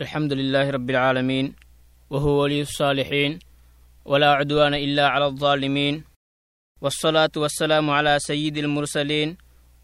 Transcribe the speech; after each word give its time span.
الحمد 0.00 0.32
لله 0.32 0.70
رب 0.70 0.90
العالمين 0.90 1.54
وهو 2.10 2.42
ولي 2.42 2.60
الصالحين 2.66 3.38
ولا 4.04 4.30
عدوان 4.42 4.74
إلا 4.74 5.06
على 5.08 5.26
الظالمين 5.26 6.04
والصلاة 6.80 7.30
والسلام 7.36 7.90
على 7.90 8.18
سيد 8.18 8.58
المرسلين 8.58 9.36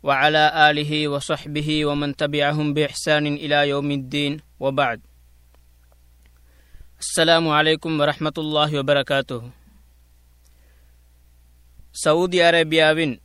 وعلى 0.02 0.70
آله 0.70 1.08
وصحبه 1.08 1.86
ومن 1.86 2.16
تبعهم 2.16 2.74
بإحسان 2.74 3.26
إلى 3.26 3.68
يوم 3.68 3.90
الدين 3.90 4.40
وبعد. 4.60 5.00
السلام 7.00 7.48
عليكم 7.48 8.00
ورحمة 8.00 8.36
الله 8.38 8.78
وبركاته. 8.78 9.42
سعودي 11.92 12.42
بن 12.64 13.18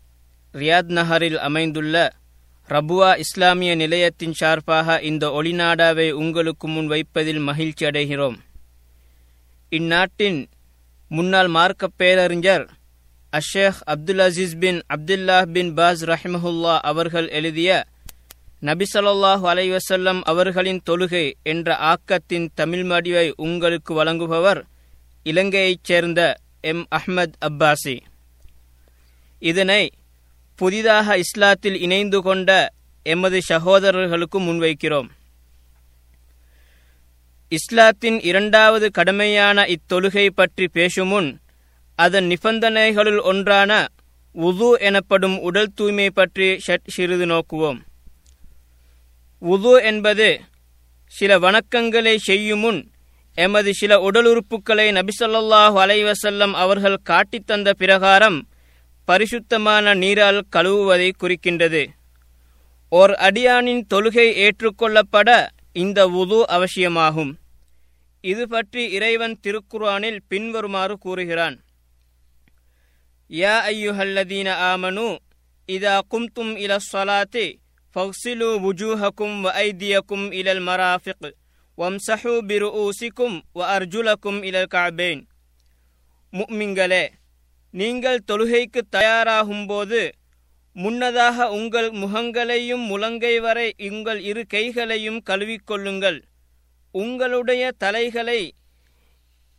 رياض 0.56 0.86
نهر 0.92 1.22
الأمين 1.22 1.74
دُلَّ 1.74 2.10
ரபுவா 2.70 3.18
இஸ்லாமிய 3.18 3.76
நிலையத்தின் 3.76 4.34
சார்பாக 4.34 5.02
இந்த 5.02 5.28
ஒளிநாடாவை 5.28 6.12
உங்களுக்கு 6.12 6.68
முன் 6.68 6.88
வைப்பதில் 6.88 7.40
மகிழ்ச்சி 7.40 7.86
அடைகிறோம். 7.86 8.38
இந்நாட்டின் 9.70 10.48
முன்னாள் 11.08 11.48
மார்க்க 11.48 11.88
பேரறிஞர் 11.88 12.70
Ashaikh 13.34 13.82
Abdul 13.86 14.20
Aziz 14.20 14.56
bin 14.60 14.82
Abdullah 14.96 15.46
bin 15.46 15.74
Baz 15.74 16.06
ரஹிமஹுல்லா 16.06 16.78
அவர்கள் 16.82 17.28
எழுதிய 17.30 17.86
நபிசல்லாஹு 18.62 19.46
அலைவசல்லம் 19.52 20.22
அவர்களின் 20.22 20.82
தொழுகை 20.90 21.34
என்ற 21.44 21.78
ஆக்கத்தின் 21.92 22.48
தமிழ் 22.54 22.84
மடிவை 22.84 23.34
உங்களுக்கு 23.36 24.04
வழங்குபவர் 24.04 24.64
இலங்கையைச் 25.24 25.84
சேர்ந்த 25.84 26.38
எம் 26.62 26.88
அஹ்மத் 26.96 27.38
அப்பாசி. 27.46 28.00
இதனை 29.40 29.92
புதிதாக 30.56 31.18
இஸ்லாத்தில் 31.18 31.78
இணைந்து 31.86 32.22
கொண்ட 32.22 32.50
எமது 33.06 33.40
சகோதரர்களுக்கு 33.42 34.40
முன்வைக்கிறோம். 34.40 35.10
இஸ்லாத்தின் 37.52 38.18
இரண்டாவது 38.20 38.88
கடமையான 38.98 39.68
இத்தொழுகை 39.68 40.28
பற்றி 40.30 40.68
பேசும் 40.68 41.08
முன் 41.08 41.30
அதன் 42.00 42.28
நிபந்தனைகளுள் 42.32 43.20
ஒன்றான 43.22 43.72
உது 44.36 44.70
எனப்படும் 44.80 45.38
உடல் 45.40 45.72
தூய்மை 45.76 46.10
பற்றி 46.10 46.48
ஷட் 46.66 46.88
சிறிது 46.96 47.26
நோக்குவோம். 47.26 47.80
உது 49.42 49.74
என்பது 49.82 50.28
சில 51.14 51.38
வணக்கங்களை 51.40 52.16
செய்யும் 52.18 52.60
முன் 52.60 52.82
எமது 53.38 53.72
சில 53.74 53.94
உடல் 54.00 54.28
உறுப்புகளை 54.32 54.88
நபிசல்லாஹு 54.98 55.78
அலைவசல்லம் 55.84 56.54
அவர்கள் 56.64 56.98
காட்டித்தந்த 57.04 57.70
பிரகாரம் 57.74 58.38
பரிசுத்தமான 59.08 59.94
நீரால் 59.94 60.40
கழுவுவதை 60.56 61.10
குறிக்கின்றது. 61.22 61.84
ஓர் 62.92 63.14
அடியானின் 63.28 63.84
தொழுகை 63.94 64.28
ஏற்றுக்கொள்ளப்பட 64.46 65.30
இந்த 65.84 66.00
உது 66.22 66.40
அவசியமாகும். 66.48 67.34
இது 68.24 68.44
பற்றி 68.48 68.84
இறைவன் 68.98 69.36
திருக்குர்ஆனில் 69.44 70.20
பின்வருமாறு 70.28 70.96
கூறுகிறான். 70.98 71.58
யா 73.30 73.54
ஐயுஹல்லதீன 73.74 74.50
ஆமனு 74.72 75.08
இதா 75.70 75.96
கும்தும் 76.12 76.54
இல 76.64 76.74
சலாத்தி 76.92 77.46
ஃபக்சிலு 77.96 78.50
வுஜூஹக்கும் 78.66 79.38
வ 79.46 79.54
ஐதியக்கும் 79.68 80.26
இலல் 80.40 80.64
மராஃபிக் 80.68 81.30
வம்சஹு 81.78 82.34
பிருஊசிக்கும் 82.50 83.38
வ 83.56 83.62
அர்ஜுலக்கும் 83.76 84.40
இலல் 84.50 84.72
காபேன். 84.76 85.22
முக்மிங்களே 86.34 87.04
நீங்கள் 87.76 88.24
தொழுகைக்கு 88.28 88.82
தயாராகும்போது 88.92 90.12
முன்னதாக 90.74 91.50
உங்கள் 91.50 91.92
முகங்களையும் 91.92 92.86
முழங்கை 92.86 93.42
வரை 93.42 93.76
உங்கள் 93.90 94.20
இரு 94.20 94.46
கைகளையும் 94.46 95.22
கழுவிக்கொள்ளுங்கள். 95.30 96.22
உங்களுடைய 96.92 97.72
தலைகளை 97.78 98.54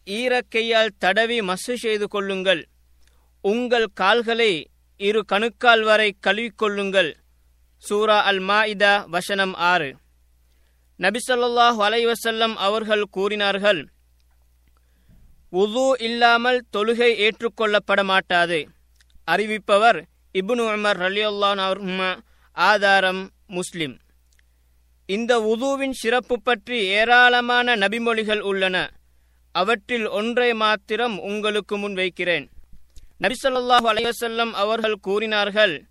ஈரக்கையால் 0.06 0.88
தடவி 0.98 1.42
மசு 1.42 1.78
செய்து 1.78 2.08
கொள்ளுங்கள். 2.08 2.68
உங்கள் 3.40 3.86
கால்களை 3.94 4.70
இரு 4.96 5.24
கணுக்கால் 5.24 5.82
வரை 5.82 6.16
கழுவிக்கொள்ளுங்கள். 6.26 7.14
சூரா 7.78 8.22
அல் 8.22 8.40
மாஇதா 8.40 9.04
வசனம் 9.06 9.54
ஆறு. 9.54 9.96
நபிசல்லாஹ் 10.98 11.78
அலைவசல்லம் 11.88 12.54
அவர்கள் 12.54 13.04
கூறினார்கள் 13.10 13.88
உது 15.50 15.94
இல்லாமல் 15.98 16.64
தொழுகை 16.76 17.10
ஏற்றுக்கொள்ளப்பட 17.26 18.02
மாட்டாது 18.04 18.68
அறிவிப்பவர் 19.28 19.98
இப்னு 20.34 20.62
உமர் 20.70 20.98
ரலியுல்லான் 21.04 22.16
ஆதாரம் 22.52 23.30
முஸ்லிம். 23.46 23.98
இந்த 25.06 25.32
உதுவின் 25.40 25.92
சிறப்பு 25.92 26.42
பற்றி 26.42 26.78
ஏராளமான 26.86 27.76
நபிமொழிகள் 27.76 28.40
உள்ளன. 28.40 28.90
அவற்றில் 29.52 30.08
ஒன்றை 30.08 30.54
மாத்திரம் 30.54 31.20
உங்களுக்கு 31.20 31.76
முன் 31.78 31.94
வைக்கிறேன். 31.94 32.48
நபிசல்லாஹு 33.20 33.86
அலைவசல்லம் 33.92 34.50
அவர்கள் 34.52 34.96
கூறினார்கள் 35.00 35.84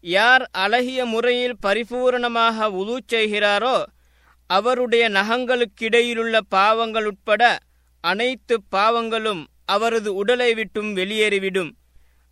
யார் 0.00 0.48
அழகிய 0.50 1.04
முறையில் 1.04 1.56
பரிபூரணமாக 1.62 2.66
உது 2.70 2.96
செய்கிறாரோ 3.12 3.82
அவருடைய 4.46 5.08
நகங்களுக்கிடையிலுள்ள 5.08 6.38
பாவங்கள் 6.48 7.04
உட்பட 7.04 7.58
அனைத்து 8.02 8.62
பாவங்களும் 8.76 9.44
அவரது 9.64 10.14
உடலை 10.14 10.54
விட்டும் 10.54 10.96
வெளியேறிவிடும். 10.96 11.70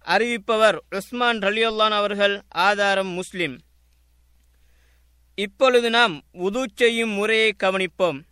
அறிவிப்பவர் 0.05 0.77
உஸ்மான் 0.91 1.39
ரலியுல்லான் 1.39 1.91
அவர்கள் 1.91 2.41
ஆதாரம் 2.49 3.09
முஸ்லிம். 3.09 3.61
இப்பொழுது 5.35 5.91
நாம் 5.91 6.23
உது 6.33 6.67
செய்யும் 6.75 7.11
முறையை 7.11 7.55
கவனிப்போம். 7.63 8.23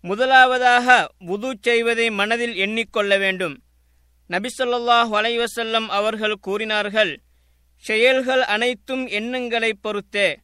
முதலாவதாக 0.00 1.08
உது 1.18 1.56
செய்வதை 1.60 2.10
மனதில் 2.10 2.54
எண்ணிக்கொள்ள 2.54 3.18
வேண்டும். 3.18 3.62
நபிசல்லாஹ் 4.28 5.10
வலைவசல்லம் 5.12 5.86
அவர்கள் 5.86 6.34
கூறினார்கள் 6.40 7.20
செயல்கள் 7.78 8.42
அனைத்தும் 8.42 9.06
எண்ணங்களை 9.06 9.74
பொறுத்தே. 9.74 10.38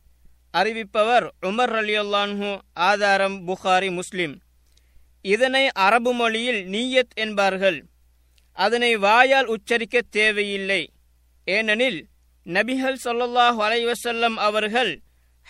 அறிவிப்பவர் 0.53 1.29
உமர் 1.43 1.73
அலியுல்லான்ஹு 1.81 2.59
ஆதாரம் 2.73 3.49
புகாரி 3.49 3.91
முஸ்லிம். 3.91 4.42
இதனை 5.23 5.71
அரபு 5.71 6.13
மொழியில் 6.13 6.69
நீயத் 6.69 7.15
என்பார்கள். 7.15 7.85
அதனை 8.53 8.97
வாயால் 8.97 9.47
உச்சரிக்க 9.47 10.03
தேவையில்லை. 10.11 10.93
ஏனெனில் 11.45 12.07
நபிகள் 12.45 12.97
சொல்லல்லாஹ் 13.05 13.59
அலைவசல்லம் 13.67 14.35
அவர்கள் 14.35 15.01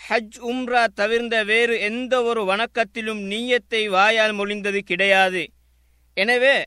ஹஜ் 0.09 0.37
உம்ரா 0.39 0.87
தவிர்ந்த 0.95 1.43
வேறு 1.43 1.79
எந்த 1.79 2.23
ஒரு 2.23 2.43
வணக்கத்திலும் 2.43 3.21
நீயத்தை 3.27 3.89
வாயால் 3.89 4.33
மொழிந்தது 4.33 4.79
கிடையாது. 4.79 5.51
எனவே 6.13 6.63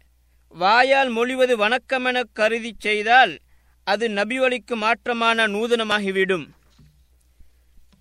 வாயால் 0.48 1.08
மொழிவது 1.08 1.68
வணக்கமென 1.68 2.22
கருதி 2.32 2.76
செய்தால் 2.78 3.38
அது 3.84 4.08
நபிவழிக்கு 4.08 4.74
மாற்றமான 4.74 5.46
நூதனமாகிவிடும். 5.46 6.46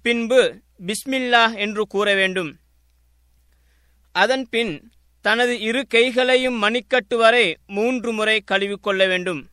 பின்பு 0.01 0.41
பிஸ்மில்லா 0.87 1.57
என்று 1.57 1.83
கூற 1.85 2.13
வேண்டும். 2.13 2.57
அதன் 4.11 4.47
பின் 4.49 4.91
தனது 5.25 5.59
இரு 5.59 5.87
கைகளையும் 5.87 6.63
மணிக்கட்டு 6.63 7.15
வரை 7.15 7.57
மூன்று 7.67 8.13
முறை 8.13 8.43
கழுவிக்கொள்ள 8.51 9.07
வேண்டும். 9.07 9.47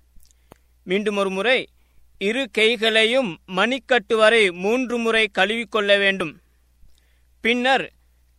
மீண்டும் 0.84 1.16
ஒரு 1.16 1.30
முறை 1.30 1.68
இரு 2.18 2.50
கைகளையும் 2.50 3.30
மணிக்கட்டு 3.56 4.16
வரை 4.16 4.50
மூன்று 4.50 4.98
முறை 4.98 5.30
கழுவிக்கொள்ள 5.38 5.98
வேண்டும். 5.98 6.40
பின்னர் 7.40 7.92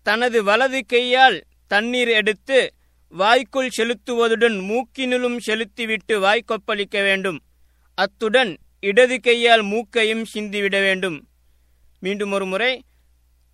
தனது 0.03 0.43
வலது 0.43 0.85
கையால் 0.85 1.43
தண்ணீர் 1.67 2.07
எடுத்து 2.07 2.73
வாய்க்குள் 3.09 3.69
செலுத்துவதுடன் 3.77 4.57
மூக்கினிலும் 4.69 5.37
செலுத்திவிட்டு 5.37 6.21
வாய்க்கொப்பளிக்க 6.21 7.03
வேண்டும். 7.03 7.41
அத்துடன் 7.95 8.57
இடது 8.79 9.19
கையால் 9.19 9.61
மூக்கையும் 9.61 10.25
சிந்திவிட 10.33 10.79
வேண்டும். 10.81 11.27
மீண்டும் 11.99 12.31
ஒரு 12.31 12.45
முறை 12.45 12.83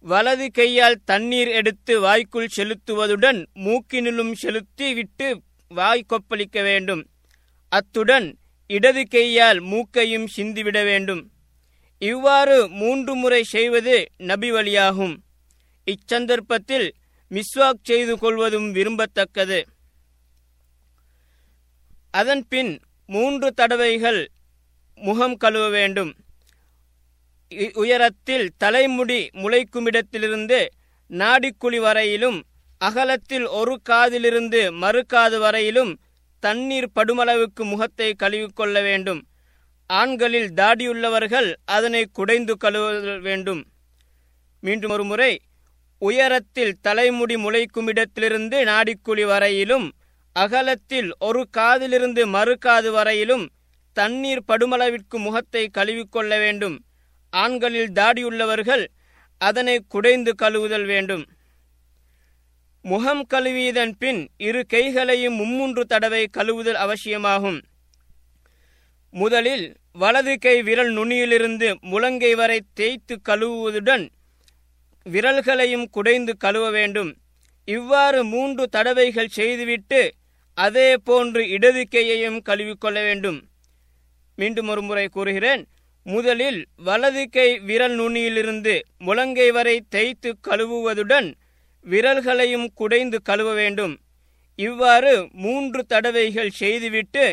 வலது 0.02 0.52
கையால் 0.52 1.04
தண்ணீர் 1.06 1.48
எடுத்து 1.48 2.00
வாய்க்குள் 2.00 2.50
செலுத்துவதுடன் 2.58 3.46
மூக்கினிலும் 3.54 4.31
செலுத்தி 4.34 4.94
விட்டு 4.94 5.42
வாய் 5.68 6.06
கொப்பளிக்க 6.10 6.63
வேண்டும். 6.63 7.07
அத்துடன் 7.69 8.38
இடது 8.68 9.07
கையால் 9.07 9.60
மூக்கையும் 9.60 10.28
சிந்திவிட 10.38 10.84
வேண்டும். 10.84 11.31
இவ்வாறு 11.98 12.68
மூன்று 12.68 13.16
முறை 13.16 13.44
செய்வது 13.44 14.12
நபி 14.18 14.51
வழியாகும். 14.51 15.16
இச்சந்தர்ப்பத்தில் 15.86 16.94
மிஸ்வாக் 17.30 17.84
செய்து 17.84 18.18
கொள்வதும் 18.18 18.75
விரும்பத்தக்கது. 18.75 19.63
அதன்பின் 22.12 22.80
மூன்று 23.06 23.52
தடவைகள் 23.52 24.31
முகம் 24.95 25.38
கழுவ 25.38 25.69
வேண்டும். 25.69 26.16
உயரத்தில் 27.51 28.50
தலைமுடி 28.57 29.30
முளைக்குமிடத்திலிருந்து 29.34 30.68
நாடிக்குழி 31.10 31.80
வரையிலும் 31.80 32.38
அகலத்தில் 32.78 33.46
ஒரு 33.46 33.81
காதிலிருந்து 33.90 34.72
மறு 34.72 35.06
காது 35.06 35.40
வரையிலும் 35.40 36.00
தண்ணீர் 36.40 36.90
படுமளவுக்கு 36.96 37.63
முகத்தை 37.63 38.13
கழுவிக்கொள்ள 38.13 38.81
வேண்டும். 38.81 39.22
ஆண்களில் 39.90 40.51
தாடியுள்ளவர்கள் 40.54 41.50
அதனை 41.66 42.06
குடைந்து 42.12 42.57
கழுவ 42.57 43.18
வேண்டும். 43.19 43.62
மீண்டும் 44.63 44.92
ஒரு 44.92 45.04
முறை 45.04 45.40
உயரத்தில் 46.02 46.78
தலைமுடி 46.81 47.36
முளைக்குமிடத்திலிருந்து 47.36 48.57
நாடிக்குழி 48.63 49.25
வரையிலும் 49.25 49.88
அகலத்தில் 50.36 51.10
ஒரு 51.19 51.42
காதிலிருந்து 51.57 52.25
மறு 52.28 52.57
காது 52.57 52.92
வரையிலும் 52.92 53.50
தண்ணீர் 53.94 54.44
படுமளவிற்கு 54.48 55.18
முகத்தை 55.18 55.69
கழுவிக்கொள்ள 55.78 56.38
வேண்டும். 56.40 56.78
ஆண்களில் 57.30 57.92
தாடியுள்ளவர்கள் 57.92 58.88
அதனை 59.38 59.81
குடைந்து 59.88 60.36
கழுவுதல் 60.42 60.86
வேண்டும். 60.86 61.26
முகம் 62.81 63.28
கழுவியதன் 63.34 63.92
பின் 64.00 64.30
இரு 64.38 64.66
கைகளையும் 64.66 65.40
மும்மூன்று 65.40 65.81
தடவை 65.81 66.28
கழுவுதல் 66.38 66.80
அவசியமாகும். 66.86 67.62
முதலில் 69.12 69.76
வலது 69.92 70.38
கை 70.40 70.64
விரல் 70.64 70.94
நுனியிலிருந்து 70.94 71.80
முழங்கை 71.81 72.36
வரை 72.36 72.62
தேய்த்து 72.74 73.20
கழுவுவதுடன் 73.30 74.10
விரல்களையும் 75.04 75.90
குடைந்து 75.90 76.38
கழுவ 76.38 76.70
வேண்டும். 76.70 77.18
இவ்வாறு 77.66 78.24
மூன்று 78.24 78.68
தடவைகள் 78.68 79.28
செய்துவிட்டு 79.28 80.14
அதே 80.54 80.98
போன்று 80.98 81.48
இடது 81.50 81.88
கையையும் 81.88 82.42
கழுவிக்கொள்ள 82.42 83.04
வேண்டும். 83.04 83.50
மீண்டும் 84.36 84.68
ஒரு 84.68 84.81
முறை 84.81 85.08
கூறுகிறேன். 85.08 85.68
முதலில் 86.11 86.59
வலது 86.77 87.23
கை 87.29 87.47
விரல் 87.59 87.95
நுனியிலிருந்து 88.00 88.73
முழங்கை 89.06 89.47
வரை 89.51 89.75
தேய்த்து 89.89 90.29
கழுவுவதுடன் 90.47 91.27
விரல்களையும் 91.85 92.67
குடைந்து 92.73 93.17
கழுவ 93.21 93.50
வேண்டும். 93.53 93.94
இவ்வாறு 94.59 95.13
மூன்று 95.44 95.81
தடவைகள் 95.85 96.51
செய்துவிட்டு 96.61 97.25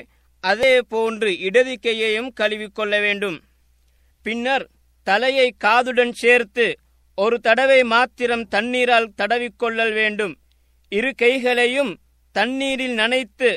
அதே 0.45 0.75
போன்று 0.93 1.31
இடது 1.39 1.75
கையையும் 1.81 2.31
கழுவிக்கொள்ள 2.41 2.95
வேண்டும். 3.01 3.39
பின்னர் 4.27 4.65
தலையை 5.07 5.49
காதுடன் 5.65 6.15
சேர்த்து 6.23 6.67
ஒரு 7.19 7.37
தடவை 7.41 7.81
மாத்திரம் 7.95 8.47
தண்ணீரால் 8.49 9.13
தடவிக்கொள்ளல் 9.21 9.95
வேண்டும். 10.01 10.35
இரு 10.93 11.11
கைகளையும் 11.15 11.93
தண்ணீரில் 12.35 12.97
நனைத்து 12.99 13.51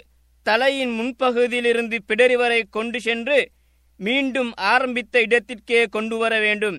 தலையின் 0.45 0.93
முன்பகுதியிலிருந்து 0.99 1.97
பிடரி 2.07 2.35
வரை 2.35 2.61
கொண்டு 2.69 2.99
சென்று 3.07 3.39
மீண்டும் 3.99 4.51
ஆரம்பித்த 4.53 5.21
இடத்திற்கே 5.21 5.85
கொண்டு 5.85 6.17
வர 6.17 6.39
வேண்டும். 6.39 6.77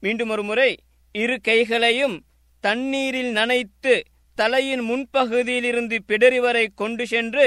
மீண்டும் 0.00 0.28
ஒரு 0.28 0.42
முறை 0.42 0.70
இரு 1.12 1.40
கைகளையும் 1.40 2.16
தண்ணீரில் 2.60 3.34
நனைத்து 3.34 3.94
தலையின் 4.34 4.82
முன்பகுதியிலிருந்து 4.90 5.98
பிடரி 6.08 6.40
வரை 6.40 6.64
கொண்டு 6.74 7.06
சென்று 7.06 7.46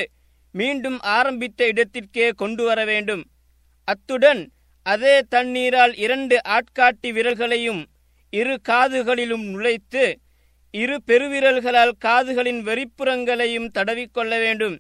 மீண்டும் 0.52 1.00
ஆரம்பித்த 1.00 1.66
இடத்திற்கே 1.66 2.30
கொண்டு 2.30 2.64
வர 2.64 2.86
வேண்டும். 2.86 3.24
அத்துடன் 3.84 4.52
அதே 4.84 5.16
தண்ணீரால் 5.30 5.96
இரண்டு 5.98 6.42
ஆட்காட்டி 6.48 7.10
விரல்களையும் 7.12 7.86
இரு 8.30 8.56
காதுகளிலும் 8.70 9.46
நுழைத்து 9.54 10.06
இரு 10.72 10.98
பெருவிரல்களால் 11.08 11.94
காதுகளின் 12.06 12.62
வெறிப்புறங்களையும் 12.64 13.70
தடவிக்கொள்ள 13.78 14.34
வேண்டும். 14.40 14.80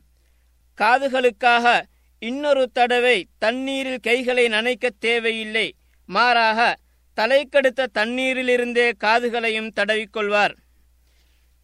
காதுகளுக்காக 0.78 1.86
இன்னொரு 2.20 2.70
தடவை 2.72 3.28
தண்ணீரில் 3.40 4.00
கைகளை 4.00 4.48
நனைக்க 4.48 4.90
தேவையில்லை. 5.00 5.76
மாறாக 6.06 6.78
தலைக்கடுத்த 7.16 7.88
தண்ணீரிலிருந்தே 7.94 8.92
காதுகளையும் 9.04 9.72
தடவிக்கொள்வார். 9.76 10.56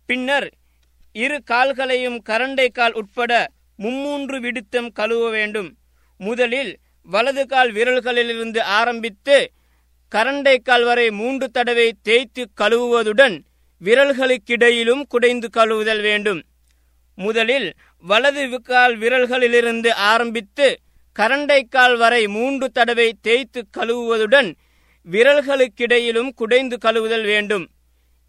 பின்னர் 0.06 0.54
இரு 1.12 1.44
கால்களையும் 1.52 2.22
கரண்டை 2.30 2.72
கால் 2.72 2.94
உட்பட 2.94 3.48
மும்மூன்று 3.80 4.40
விடுத்தம் 4.40 4.92
கழுவ 4.92 5.30
வேண்டும். 5.30 5.78
முதலில் 6.18 6.78
வலது 7.04 7.48
கால் 7.48 7.72
விரல்களிலிருந்து 7.72 8.60
ஆரம்பித்து 8.60 9.52
கரண்டை 10.16 10.62
கால் 10.62 10.84
வரை 10.84 11.12
மூன்று 11.12 11.50
தடவை 11.50 11.96
தேய்த்து 12.02 12.50
கழுவுவதுடன் 12.62 13.42
விரல்களுக்கிடையிலும் 13.82 15.04
குடைந்து 15.08 15.50
கழுவுதல் 15.58 16.02
வேண்டும். 16.02 16.44
முதலில் 17.16 17.74
வலது 18.04 18.44
விக்கால் 18.50 18.96
விரல்களிலிருந்து 19.02 19.90
ஆரம்பித்து 20.12 20.68
கரண்டை 21.16 21.62
கால் 21.70 21.96
வரை 21.98 22.24
மூன்று 22.28 22.68
தடவை 22.72 23.10
தேய்த்து 23.22 23.62
கழுவுவதுடன் 23.78 24.50
விரல்களுக்கிடையிலும் 25.08 26.32
குடைந்து 26.40 26.76
கழுவுதல் 26.86 27.26
வேண்டும். 27.26 27.66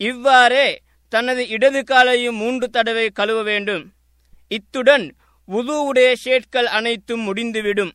இவ்வாறே 0.01 0.67
தனது 1.13 1.43
இடது 1.49 1.81
காலையும் 1.85 2.39
மூன்று 2.43 2.67
தடவை 2.71 3.07
கழுவ 3.11 3.43
வேண்டும். 3.43 3.85
இத்துடன் 4.51 5.07
உதுவுடைய 5.49 6.11
ஷேட்கள் 6.25 6.69
அனைத்தும் 6.79 7.21
முடிந்துவிடும். 7.21 7.93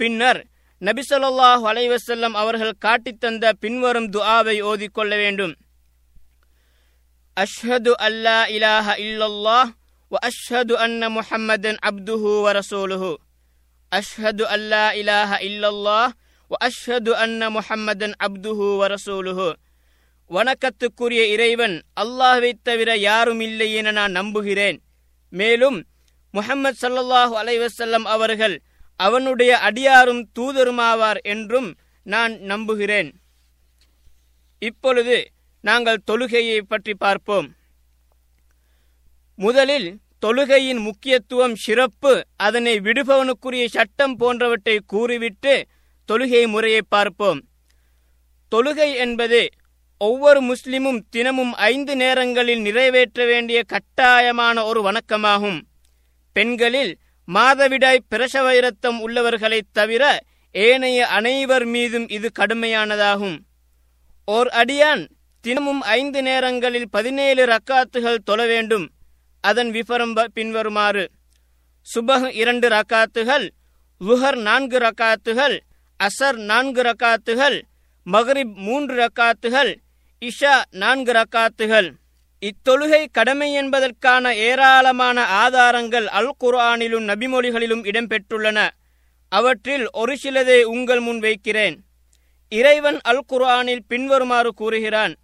பின்னர் 0.00 0.40
நபிசல்லாஹ் 0.82 1.64
அலைவசல்லம் 1.70 2.36
அவர்கள் 2.42 2.80
காட்டித்தந்த 2.84 3.52
பின்வரும் 3.62 4.08
துஆவை 4.10 4.56
ஓதிக்கொள்ள 4.70 5.12
வேண்டும். 5.16 5.54
அஷ்ஹது 7.36 7.92
அல்லா 8.06 8.38
இலாஹ 8.56 8.96
இல்லல்லாஹ் 9.06 9.70
வ 10.12 10.16
அஷ்ஹது 10.28 10.74
அன்ன 10.84 11.08
முஹம்மதன் 11.08 11.78
அப்துஹு 11.88 12.30
வ 12.44 12.52
ரசூலுஹு 12.58 13.10
அஷ்ஹது 13.92 14.44
அல்லா 14.54 14.84
இலாஹ 15.00 15.30
இல்லல்லாஹ் 15.48 16.12
வ 16.50 16.56
அஷ்ஹது 16.68 17.10
அன்ன 17.24 17.50
முஹம்மதன் 17.50 18.14
ورسوله. 18.80 19.38
வணக்கத்துக்குரிய 20.30 21.22
இறைவன் 21.34 21.82
அல்லாஹை 22.02 22.52
தவிர 22.62 22.96
யாரும் 22.96 23.40
இல்லை 23.40 23.68
என 23.72 23.90
நான் 23.90 24.10
நம்புகிறேன். 24.10 24.78
மேலும் 25.28 25.78
முஹம்மது 26.34 26.76
சல்லாஹு 26.82 27.34
அலைவசல்லம் 27.42 28.06
அவர்கள் 28.14 28.60
அவனுடைய 28.96 29.58
அடியாரும் 29.58 30.22
தூதருமாவார் 30.38 31.20
என்றும் 31.22 31.76
நான் 32.02 32.38
நம்புகிறேன். 32.40 33.10
இப்பொழுது 34.58 35.30
நாங்கள் 35.60 36.04
தொழுகையை 36.06 36.60
பற்றி 36.60 36.94
பார்ப்போம். 36.94 37.57
முதலில் 39.40 39.98
தொழுகையின் 40.18 40.78
முக்கியத்துவம் 40.78 41.54
சிறப்பு 41.54 42.26
அதனை 42.36 42.80
விடுபவனுக்குரிய 42.80 43.66
சட்டம் 43.66 44.16
போன்றவற்றை 44.16 44.80
கூறிவிட்டு 44.86 45.66
தொழுகை 46.12 46.48
முறையை 46.48 46.80
பார்ப்போம். 46.88 47.44
தொழுகை 48.56 48.94
என்பது 48.94 49.48
ஒவ்வொரு 49.98 50.42
முஸ்லிமும் 50.42 51.00
தினமும் 51.10 51.54
ஐந்து 51.54 51.96
நேரங்களில் 51.96 52.60
நிறைவேற்ற 52.60 53.24
வேண்டிய 53.26 53.62
கட்டாயமான 53.62 54.64
ஒரு 54.64 54.92
வணக்கமாகும். 54.92 55.60
பெண்களில் 56.32 56.98
மாதவிடாய் 57.34 57.98
பிரசவ 58.08 58.56
இரத்தம் 58.56 59.08
உள்ளவர்களைத் 59.08 59.72
தவிர 59.72 60.20
ஏனைய 60.52 61.06
அனைவர் 61.06 61.64
மீதும் 61.64 62.08
இது 62.08 62.30
கடுமையானதாகும். 62.38 63.38
ஓர் 64.24 64.46
அடியான் 64.46 65.08
தினமும் 65.40 65.80
ஐந்து 65.80 66.22
நேரங்களில் 66.22 66.90
பதினேழு 66.90 67.46
ரக்காத்துகள் 67.46 68.18
தொழ 68.24 68.46
வேண்டும். 68.46 68.90
அதன் 69.40 69.70
விபரம் 69.70 70.14
பின்வருமாறு. 70.32 71.10
சுபஹ் 71.94 72.34
இரண்டு 72.34 72.68
ரக்காத்துகள் 72.68 73.48
லுஹர் 74.00 74.40
நான்கு 74.40 74.78
ரக்காத்துகள் 74.78 75.60
அசர் 75.98 76.36
நான்கு 76.36 76.82
ரக்காத்துகள் 76.82 77.62
மகரிப் 78.02 78.54
மூன்று 78.54 78.94
ரக்காத்துகள் 78.94 79.76
இஷா 80.20 80.62
நான்கு 80.70 81.12
ரக்காத்துகள். 81.12 81.92
இத்தொழுகை 82.38 83.08
கடமை 83.12 83.52
என்பதற்கான 83.52 84.34
ஏராளமான 84.34 85.26
ஆதாரங்கள் 85.26 86.06
அல் 86.06 86.34
குர்ஆனிலும் 86.40 87.08
நபிமொழிகளிலும் 87.08 87.84
இடம்பெற்றுள்ளன. 87.84 88.68
அவற்றில் 89.28 89.90
ஒரு 89.90 90.16
சிலதை 90.22 90.62
உங்கள் 90.62 91.00
முன் 91.00 91.18
வைக்கிறேன். 91.18 91.84
இறைவன் 92.48 93.00
அல் 93.00 93.24
குர்ஆனில் 93.32 93.84
பின்வருமாறு 93.88 94.54
கூறுகிறான் 94.54 95.14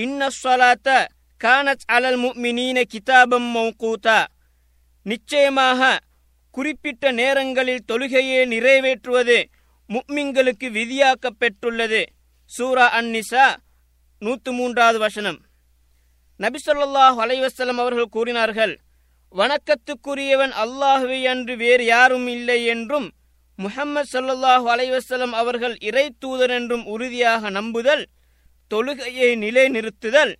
இன்னஸ்வலாத்த 0.00 1.06
கானத் 1.40 1.84
அலல் 1.96 2.18
முக்மினீன 2.22 2.78
கிதாபம் 2.92 3.48
மௌகூதா. 3.56 4.18
நிச்சயமாக 5.06 5.80
குறிப்பிட்ட 6.54 7.12
நேரங்களில் 7.12 7.86
தொழுகையை 7.90 8.40
நிறைவேற்றுவது 8.52 9.36
முக்மிங்களுக்கு 9.90 10.68
விதியாக்கப்பெற்றுள்ளது. 10.78 12.00
சூரா 12.52 12.86
அந்நிசா 12.98 13.46
நூற்று 14.22 14.50
மூன்றாவது 14.52 14.98
வசனம் 14.98 15.38
நபிசல்லாஹ் 16.40 17.16
அலைவசலம் 17.24 17.80
அவர்கள் 17.82 18.14
கூறினார்கள் 18.16 18.74
வணக்கத்துக்குரியவன் 19.34 20.52
அல்லாஹுவை 20.62 21.20
அன்று 21.32 21.54
வேறு 21.62 21.84
யாரும் 21.84 22.28
இல்லை 22.36 22.58
என்றும் 22.74 23.08
முஹம்மது 23.58 24.08
சல்லாஹூ 24.12 24.66
அலைவசலம் 24.74 25.34
அவர்கள் 25.40 25.76
இறை 25.88 26.06
தூதர் 26.22 26.54
என்றும் 26.58 26.84
உறுதியாக 26.94 27.50
நம்புதல் 27.50 28.04
தொழுகையை 28.70 29.30
நிலைநிறுத்துதல் 29.44 30.32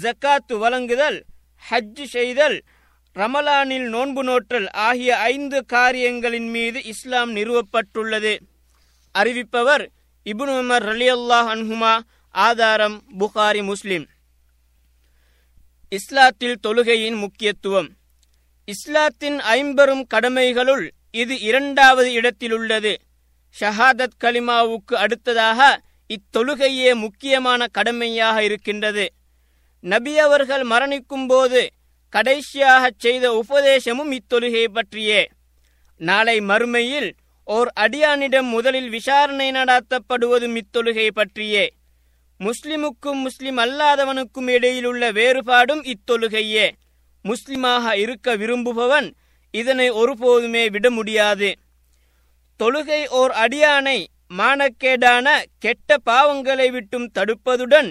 ஜக்காத்து 0.00 0.54
வழங்குதல் 0.58 1.24
ஹஜ் 1.70 2.04
செய்தல் 2.04 2.62
ரமலானில் 3.14 3.88
நோன்பு 3.88 4.22
நோற்றல் 4.24 4.68
ஆகிய 4.70 5.18
ஐந்து 5.18 5.64
காரியங்களின் 5.64 6.48
மீது 6.50 6.84
இஸ்லாம் 6.84 7.36
நிறுவப்பட்டுள்ளது. 7.36 8.38
அறிவிப்பவர் 9.18 9.86
இபுன் 10.24 10.52
உமர் 10.60 10.86
அலி 10.88 11.10
அல்லாஹ் 11.10 11.50
அன்ஹுமா 11.54 12.00
ஆதாரம் 12.30 13.02
புகாரி 13.18 13.62
முஸ்லிம். 13.62 14.06
இஸ்லாத்தில் 15.92 16.56
தொழுகையின் 16.66 17.16
முக்கியத்துவம். 17.16 17.88
இஸ்லாத்தின் 18.64 19.38
ஐம்பெரும் 19.38 20.06
கடமைகளுள் 20.14 20.90
இது 21.10 21.40
இரண்டாவது 21.40 22.12
இடத்தில் 22.12 22.52
உள்ளது 22.52 23.00
ஷஹாதத் 23.60 24.20
கலிமாவுக்கு 24.24 24.94
அடுத்ததாக 24.94 25.80
இத்தொழுகையே 26.10 26.94
முக்கியமான 26.94 27.66
கடமையாக 27.66 28.44
இருக்கின்றது. 28.44 29.12
நபி 29.82 30.18
அவர்கள் 30.18 30.64
மரணிக்கும் 30.66 31.26
போது 31.26 31.60
கடைசியாக 32.08 32.90
செய்த 32.98 33.26
உபதேசமும் 33.32 34.10
இத்தொழுகை 34.10 34.64
பற்றியே. 34.68 35.22
நாளை 36.00 36.38
மறுமையில் 36.40 37.12
ஓர் 37.44 37.72
அடியானிடம் 37.80 38.48
முதலில் 38.48 38.90
விசாரணை 38.90 39.50
நடாத்தப்படுவதும் 39.50 40.56
இத்தொழுகை 40.56 41.10
பற்றியே. 41.10 41.64
முஸ்லிமுக்கும் 42.40 43.20
முஸ்லிம் 43.20 43.58
அல்லாதவனுக்கும் 43.58 44.48
இடையிலுள்ள 44.48 45.12
வேறுபாடும் 45.12 45.82
இத்தொழுகையே. 45.84 46.66
முஸ்லிமாக 47.24 47.96
இருக்க 47.96 48.36
விரும்புபவன் 48.36 49.08
இதனை 49.50 49.90
ஒருபோதுமே 49.90 50.70
விட 50.70 50.90
முடியாது. 50.90 51.50
தொழுகை 52.60 53.08
ஓர் 53.08 53.30
அடியானை 53.30 53.98
மானக்கேடான 54.38 55.26
கெட்ட 55.58 55.96
பாவங்களை 56.10 56.70
விட்டும் 56.70 57.10
தடுப்பதுடன் 57.18 57.90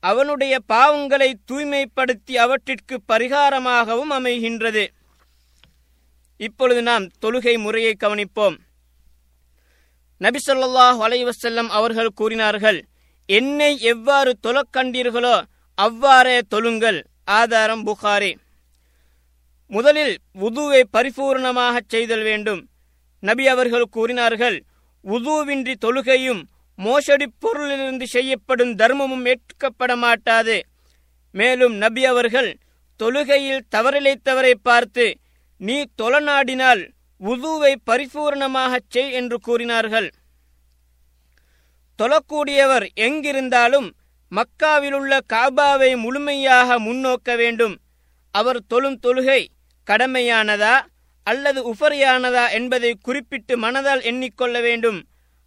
அவனுடைய 0.00 0.58
பாவங்களை 0.68 1.34
தூய்மைப்படுத்தி 1.52 2.36
அவற்றிற்கு 2.36 3.00
பரிகாரமாகவும் 3.08 4.10
அமைகின்றது. 4.10 4.86
இப்பொழுது 6.36 6.82
நாம் 6.82 7.06
தொழுகை 7.22 7.58
முறையை 7.58 7.96
கவனிப்போம். 8.00 8.56
நபி 10.16 10.38
சொல்லாஹ் 10.46 11.00
அலைவசல்லம் 11.00 11.66
அவர்கள் 11.66 12.08
கூறினார்கள் 12.08 12.84
என்னை 13.26 13.80
எவ்வாறு 13.80 14.38
தொழக் 14.40 14.68
கண்டீர்களோ 14.72 15.42
அவ்வாறே 15.74 16.40
தொழுங்கள் 16.50 17.04
ஆதாரம் 17.24 17.86
புகாரி. 17.86 18.34
முதலில் 19.66 20.18
உதுவை 20.40 20.82
பரிபூர்ணமாக 20.92 21.78
செய்தல் 21.88 22.22
வேண்டும். 22.22 22.68
நபி 23.20 23.48
அவர்கள் 23.48 23.84
கூறினார்கள் 23.90 24.62
உதுவின்றி 25.04 25.74
தொழுகையும் 25.80 26.42
மோசடி 26.78 27.26
பொருளிலிருந்து 27.44 28.06
செய்யப்படும் 28.14 28.72
தர்மமும் 28.74 29.24
ஏற்கப்பட 29.32 29.92
மாட்டாது 29.96 30.56
மேலும் 31.34 31.74
நபி 31.74 32.02
அவர்கள் 32.04 32.50
தொழுகையில் 33.00 33.66
தவறிழைத்தவரை 33.74 34.54
பார்த்து 34.62 35.06
நீ 35.60 35.76
தொலநாடினால் 36.02 36.82
உதுவை 37.20 37.72
பரிபூர்ணமாகச் 37.90 38.88
செய் 38.88 39.12
என்று 39.12 39.36
கூறினார்கள். 39.38 40.08
தொழக்கூடியவர் 41.98 42.86
எங்கிருந்தாலும் 43.06 43.88
மக்காவிலுள்ள 44.32 45.12
காபாவை 45.32 45.90
முழுமையாக 45.96 46.78
முன்னோக்க 46.78 47.36
வேண்டும். 47.36 47.74
அவர் 48.34 48.60
தொழும் 48.66 48.98
தொழுகை 49.06 49.40
கடமையானதா 49.86 50.74
அல்லது 51.26 51.60
உபரியானதா 51.72 52.44
என்பதை 52.50 52.92
குறிப்பிட்டு 53.02 53.54
மனதால் 53.60 54.02
எண்ணிக்கொள்ள 54.10 54.56
வேண்டும். 54.60 55.00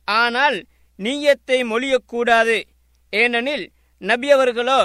ஆனால் 0.07 0.57
நீயத்தை 1.06 1.58
மொழியக்கூடாது. 1.72 2.58
ஏனெனில் 3.13 3.65
நபியவர்களோ 4.01 4.79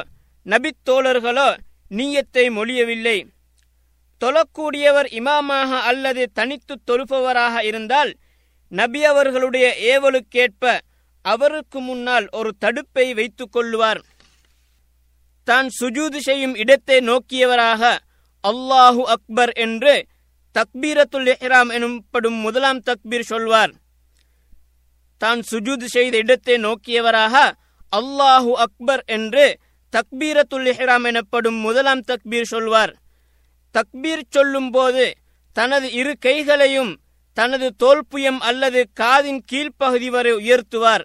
நபித்தோழர்களோ 0.46 1.48
நீயத்தை 1.90 2.44
மொழியவில்லை. 2.58 3.18
தொழக்கூடியவர் 4.20 5.08
இமாமாக 5.18 5.70
அல்லது 5.90 6.22
தனித்து 6.38 6.74
தொழுபவராக 6.88 7.64
இருந்தால் 7.70 8.10
நபி 8.72 9.00
அவர்களுடைய 9.10 9.66
ஏவலுக்கேற்ப 9.92 10.72
அவருக்கு 11.24 11.78
முன்னால் 11.88 12.26
ஒரு 12.38 12.50
தடுப்பை 12.64 13.06
வைத்துக் 13.18 13.52
கொள்ளுவார். 13.54 14.00
தான் 15.48 15.68
சுஜூது 15.78 16.18
செய்யும் 16.26 16.56
இடத்தை 16.62 16.98
நோக்கியவராக 17.10 17.82
அல்லாஹு 18.44 19.02
அக்பர் 19.14 19.52
என்று 19.64 19.94
தக்பீரத்துல் 20.56 21.28
இஹ்ராம் 21.32 21.70
எனப்படும் 21.76 22.38
முதலாம் 22.44 22.80
தக்பீர் 22.88 23.30
சொல்வார். 23.32 23.72
தான் 25.24 25.40
சுஜூத் 25.50 25.86
செய்த 25.96 26.14
இடத்தை 26.24 26.56
நோக்கியவராக 26.66 27.34
அல்லாஹு 27.92 28.52
அக்பர் 28.64 29.02
என்று 29.16 29.46
தக்பீரத்துல் 29.92 30.68
இஹ்ராம் 30.72 31.04
எனப்படும் 31.10 31.58
முதலாம் 31.64 32.04
தக்பீர் 32.10 32.52
சொல்வார். 32.52 32.92
தக்பீர் 33.74 34.24
சொல்லும் 34.36 34.70
போது 34.70 35.04
தனது 35.56 35.88
இரு 36.00 36.14
கைகளையும் 36.26 36.92
தனது 37.36 37.66
தோல்புயம் 37.82 38.40
அல்லது 38.48 38.80
காதின் 39.00 39.40
கீழ்ப்பகுதி 39.50 40.08
வரை 40.14 40.32
உயர்த்துவார். 40.40 41.04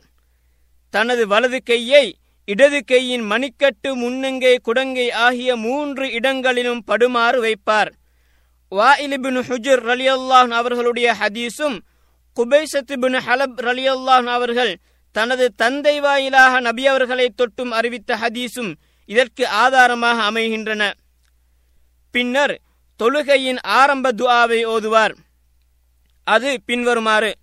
தனது 0.93 1.23
வலது 1.31 1.59
கையை 1.69 2.05
இடது 2.47 2.79
கையின் 2.91 3.25
மணிக்கட்டு 3.31 3.89
முன்னங்கை 4.01 4.53
குடங்கை 4.67 5.07
ஆகிய 5.25 5.49
மூன்று 5.65 6.05
இடங்களிலும் 6.17 6.83
படுமாறு 6.89 7.39
வைப்பார். 7.45 7.91
வாயிலிபின் 8.71 9.39
ஹுஜுர் 9.49 9.83
ரலியல்லாஹ் 9.91 10.51
அவர்களுடைய 10.59 11.07
ஹதீஸும் 11.19 11.77
குபைசத்து 12.33 12.99
பின் 12.99 13.13
ஹலப் 13.13 13.57
ரலியல்லாஹ் 13.57 14.25
அவர்கள் 14.25 14.77
தனது 15.11 15.55
தந்தை 15.55 15.99
வாயிலாக 15.99 16.59
நபி 16.59 16.87
அவர்களை 16.87 17.33
தொட்டும் 17.37 17.69
அறிவித்த 17.69 18.15
ஹதீஸும் 18.15 18.73
இதற்கு 19.05 19.47
ஆதாரமாக 19.47 20.21
அமைகின்றன. 20.21 20.93
பின்னர் 22.11 22.59
தொழுகையின் 22.99 23.59
ஆரம்ப 23.61 24.11
துஆவை 24.11 24.65
ஓதுவார். 24.65 25.15
அது 26.23 26.61
பின்வருமாறு 26.65 27.35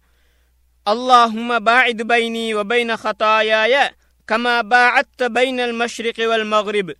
அல்லாஹும 0.90 1.60
பாயித் 1.60 2.02
பைனி 2.08 2.54
வபைன 2.54 2.96
ஹதாயாய 3.04 3.88
கமா 4.32 4.62
பா 4.68 4.98
அத்த 4.98 5.28
பைனல் 5.28 5.74
மஷ்ரி 5.74 6.26
வல் 6.26 6.46
மக்ரிப். 6.46 6.94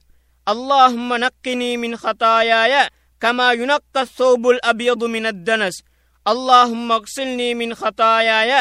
அல்லாஹும 0.51 1.19
நக்கினி 1.19 1.79
மின் 1.79 1.97
ஹதாயாய 2.03 2.87
கமா 3.25 3.51
யுனக்க 3.51 4.05
சோபுல் 4.19 4.59
அபியது 4.67 5.09
மினத் 5.09 5.49
தனஸ். 5.49 5.79
அல்லாஹும் 6.27 6.87
மக்சில்னி 6.91 7.35
நீமின் 7.41 7.75
ஹதாயாய 7.81 8.53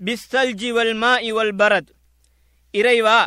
பிஸ்தல்ஜி 0.00 0.54
ஜிவல் 0.54 0.94
மா 0.94 1.18
இவல் 1.18 1.54
பரத் 1.56 1.90
இறைவா 2.70 3.26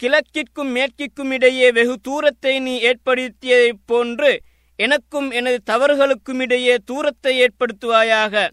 கிழக்கிற்கும் 0.00 0.72
மேற்கிற்கும் 0.76 1.30
இடையே 1.30 1.72
வெகு 1.72 1.96
தூரத்தை 2.02 2.60
நீ 2.60 2.74
ஏற்படுத்தியதைப் 2.80 3.84
போன்று 3.86 4.42
எனக்கும் 4.76 5.30
எனது 5.30 5.58
தவறுகளுக்கும் 5.64 6.40
இடையே 6.40 6.74
தூரத்தை 6.84 7.32
ஏற்படுத்துவாயாக. 7.42 8.48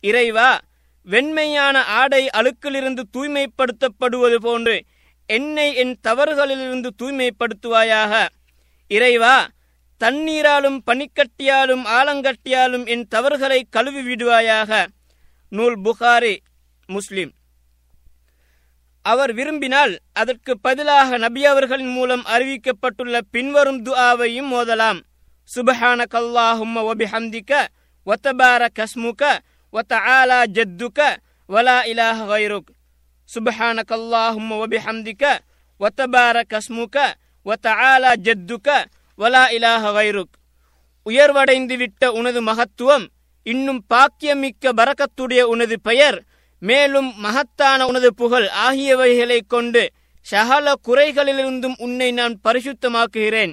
இறைவா 0.00 0.60
வெண்மையான 1.06 1.84
ஆடை 1.84 2.28
அழுக்கிலிருந்து 2.34 3.02
தூய்மைப்படுத்தப்படுவது 3.16 4.36
போன்று 4.36 4.84
என்னை 5.26 5.74
என் 5.74 5.96
தவறுகளிலிருந்து 6.08 6.90
தூய்மைப்படுத்துவாயாக. 7.02 8.26
இறைவா 8.88 9.48
தண்ணீராலும் 10.00 10.78
பனிக்கட்டியாலும் 10.88 11.84
ஆலங்கட்டியாலும் 11.98 12.84
என் 12.94 13.06
தவறுகளை 13.14 13.60
கழுவி 13.76 14.02
விடுவாயாக. 14.08 14.70
நூல் 15.52 15.78
புகாரி 15.86 16.34
முஸ்லிம். 16.88 17.32
அவர் 19.04 19.32
விரும்பினால் 19.38 19.92
அதற்கு 20.20 20.52
பதிலாக 20.66 21.18
நபி 21.24 21.42
அவர்களின் 21.50 21.92
மூலம் 21.96 22.24
அறிவிக்கப்பட்டுள்ள 22.34 23.16
பின்வரும் 23.34 23.80
துஆவையும் 23.86 24.48
மோதலாம் 24.54 25.00
சுபஹான 25.50 26.06
கல்லாஹும் 26.14 26.76
ஒபிஹம்திக்க 26.90 27.52
ஒத்தபார 28.06 28.62
கஸ்முக 28.78 29.22
ஒத்த 29.72 30.00
ஆலா 30.16 30.38
ஜத்துக 30.56 30.98
வலா 31.48 31.76
இலாஹ 31.92 32.18
வைருக் 32.32 32.70
சுபஹான 33.30 33.84
கல்லாஹும் 33.92 34.50
ஒபிஹம்திக்க 34.64 35.24
ஒத்தபார 35.80 36.42
கஸ்முக 36.52 36.96
ஒத்த 37.46 37.74
ஆலா 37.90 38.12
ஜத்துக்க 38.26 38.68
வலா 39.18 39.44
இலாஹ 39.56 39.92
வைருக். 39.92 40.34
உயர்வடைந்துவிட்ட 41.06 42.06
உனது 42.06 42.40
மகத்துவம் 42.42 43.06
இன்னும் 43.46 43.84
பாக்கியமிக்க 43.94 44.72
பரக்கத்துடைய 44.76 45.42
உனது 45.42 45.80
பெயர் 45.80 46.18
மேலும் 46.62 47.14
மகத்தான 47.16 47.86
உனது 47.86 48.14
புகழ் 48.14 48.46
ஆகியவைகளை 48.66 49.40
கொண்டு 49.46 49.82
சகல 50.26 50.72
குறைகளிலிருந்தும் 50.88 51.76
உன்னை 51.78 52.12
நான் 52.12 52.34
பரிசுத்தமாக்குகிறேன். 52.44 53.52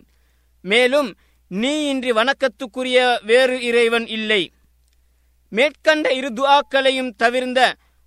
மேலும் 0.61 1.09
நீ 1.47 1.73
இன்றி 1.87 2.11
வணக்கத்துக்குரிய 2.11 2.99
வேறு 3.21 3.61
இறைவன் 3.61 4.07
இல்லை. 4.07 4.51
மேற்கண்ட 5.49 6.13
இரு 6.13 6.29
துஆக்களையும் 6.33 7.11
தவிர்ந்த 7.17 7.59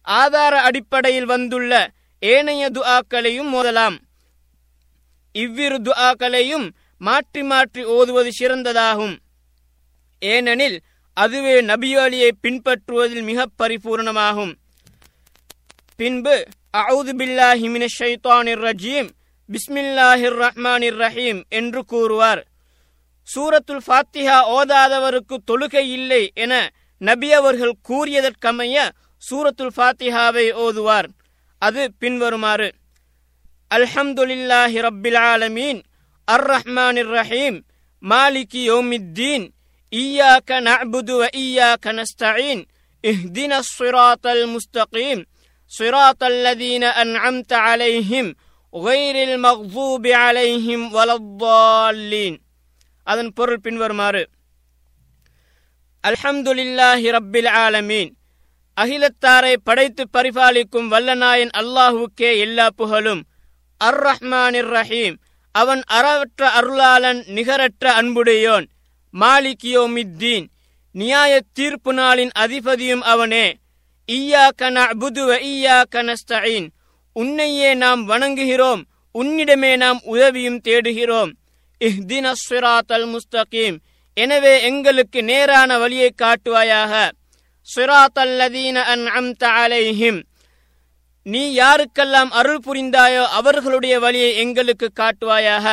ஆதார 0.06 0.54
அடிப்படையில் 0.60 1.24
வந்துள்ள 1.24 1.72
ஏனைய 2.22 2.68
துஆக்களையும் 2.70 3.52
மோதலாம். 3.54 3.96
இவ்விரு 5.34 5.78
துஆக்களையும் 5.82 6.66
மாற்றி 7.00 7.42
மாற்றி 7.42 7.84
ஓதுவது 7.84 8.30
சிறந்ததாகும். 8.38 9.16
ஏனெனில் 10.22 10.78
அதுவே 11.12 11.60
நபியாலியை 11.60 12.30
பின்பற்றுவதில் 12.44 13.22
மிக 13.22 13.46
பரிபூர்ணமாகும். 13.60 14.54
பின்பு 15.96 16.34
அவுது 16.80 17.12
பில்லாஹி 17.20 17.66
மினஷ் 17.74 17.98
ஷைத்தானிர் 18.00 18.62
ரஜீம் 18.66 19.08
பிஸ்மில்லாஹிர் 19.48 20.36
ரஹ்மானிர் 20.44 20.98
ரஹீம் 21.04 21.40
என்று 21.48 21.84
கூறுவார். 21.84 22.42
சூரத்துல் 23.28 23.84
ஃபாத்திஹா 23.86 24.38
ஓதாதவருக்கு 24.56 25.36
தொழுகை 25.50 25.84
இல்லை 25.98 26.22
என 26.34 26.70
நபி 26.98 27.32
அவர்கள் 27.32 27.74
கூறியதற்கமைய 27.88 28.76
சூரத்துல் 29.22 29.74
ஃபாத்திஹாவை 29.76 30.46
ஓதுவார். 30.64 31.08
அது 31.58 31.82
பின்வருமாறு 31.98 32.68
அல்ஹம்துலில்லாஹி 33.70 34.78
ரப்பில் 34.86 35.18
ஆலமீன் 35.32 35.80
அர் 36.27 36.45
ரஹ்மானிர் 36.51 37.11
ரஹீம் 37.17 37.57
மாலிகி 38.03 38.61
யௌமித்தீன் 38.71 39.47
إياك 39.93 40.49
نعبد 40.61 41.09
وإياك 41.11 41.85
نستعين 41.89 42.59
اهدنا 43.03 43.57
الصراط 43.57 44.23
المستقيم 44.29 45.19
صراط 45.71 46.21
الذين 46.25 46.83
أنعمت 47.03 47.51
عليهم 47.65 48.27
ஒகைரில் 48.73 49.37
மக்தூபி 49.45 50.11
அலைஹிம் 50.19 50.85
வலத்தாலீன் 50.91 52.37
அதன் 53.07 53.31
பொருள் 53.37 53.61
பின்வருமாறு 53.65 54.21
அல்ஹம்துலில்லாஹி 56.03 57.11
ரப்பில் 57.11 57.49
ஆலமீன் 57.57 58.11
அகிலத்தாரை 58.77 59.53
படைத்து 59.63 60.03
பரிபாலிக்கும் 60.15 60.87
வல்லநாயன் 60.93 61.53
அல்லாஹுக்கே 61.61 62.31
எல்லா 62.45 62.67
புகழும் 62.79 63.21
அர் 63.81 63.99
ரஹ்மானிர் 64.07 64.71
ரஹீம் 64.77 65.17
அவன் 65.60 65.82
அறவற்ற 65.90 66.42
அருளாளன் 66.42 67.20
நிகரற்ற 67.26 67.84
அன்புடையோன். 67.92 68.66
மாலிகியோமித்தீன் 69.14 70.46
நியாய 70.92 71.40
தீர்ப்பு 71.52 71.92
நாளின் 71.92 72.32
அதிபதியும் 72.38 73.04
அவனே. 73.12 73.46
ஈயா 74.12 74.44
கன 74.62 74.76
வ 75.00 75.32
ஈயா 75.52 75.78
கனஸ்தீன் 75.94 76.68
உன்னையே 77.12 77.74
நாம் 77.74 78.08
வணங்குகிறோம். 78.08 78.82
உன்னிடமே 79.18 79.76
நாம் 79.76 80.00
உதவியும் 80.04 80.60
தேடுகிறோம். 80.60 81.32
இஹ்தின 81.84 82.32
ஸ்விராத்தல் 82.42 83.06
முஸ்தகீம். 83.06 83.76
எனவே 84.14 84.62
எங்களுக்கு 84.62 85.22
நேரான 85.22 85.78
வழியை 85.78 86.10
காட்டுவாயாக. 86.22 87.10
சுராத்தல்லதீன 87.68 88.74
அன் 88.74 89.06
அம்த 89.06 89.48
அலைஹிம். 89.62 90.20
நீ 91.26 91.42
யாருக்கெல்லாம் 91.60 92.30
அருள் 92.40 92.64
புரிந்தாயோ 92.66 93.22
அவர்களுடைய 93.38 93.94
வழியை 94.04 94.30
எங்களுக்கு 94.42 94.88
காட்டுவாயாக. 95.00 95.66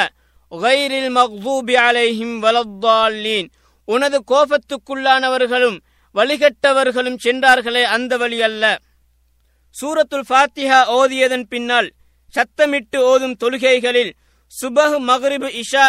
கைரில் 0.51 1.11
மக்தூபி 1.17 1.75
அலைஹிம் 1.87 2.37
வலத்தாலீன் 2.45 3.49
உனது 3.87 4.19
கோபத்துக்குள்ளானவர்களும் 4.31 5.77
வழிகட்டவர்களும் 6.15 7.19
சென்றார்களே 7.25 7.83
அந்த 7.95 8.17
வழி 8.23 8.39
அல்ல. 8.47 8.63
சூரத்துல் 9.75 10.25
ஃபாத்திஹா 10.29 10.79
ஓதியதன் 10.97 11.45
பின்னால் 11.53 11.89
சத்தமிட்டு 12.33 12.99
ஓதும் 13.11 13.37
தொழுகைகளில் 13.43 14.11
சுபஹ் 14.51 14.97
மக்ரிபு 15.09 15.49
இஷா 15.61 15.85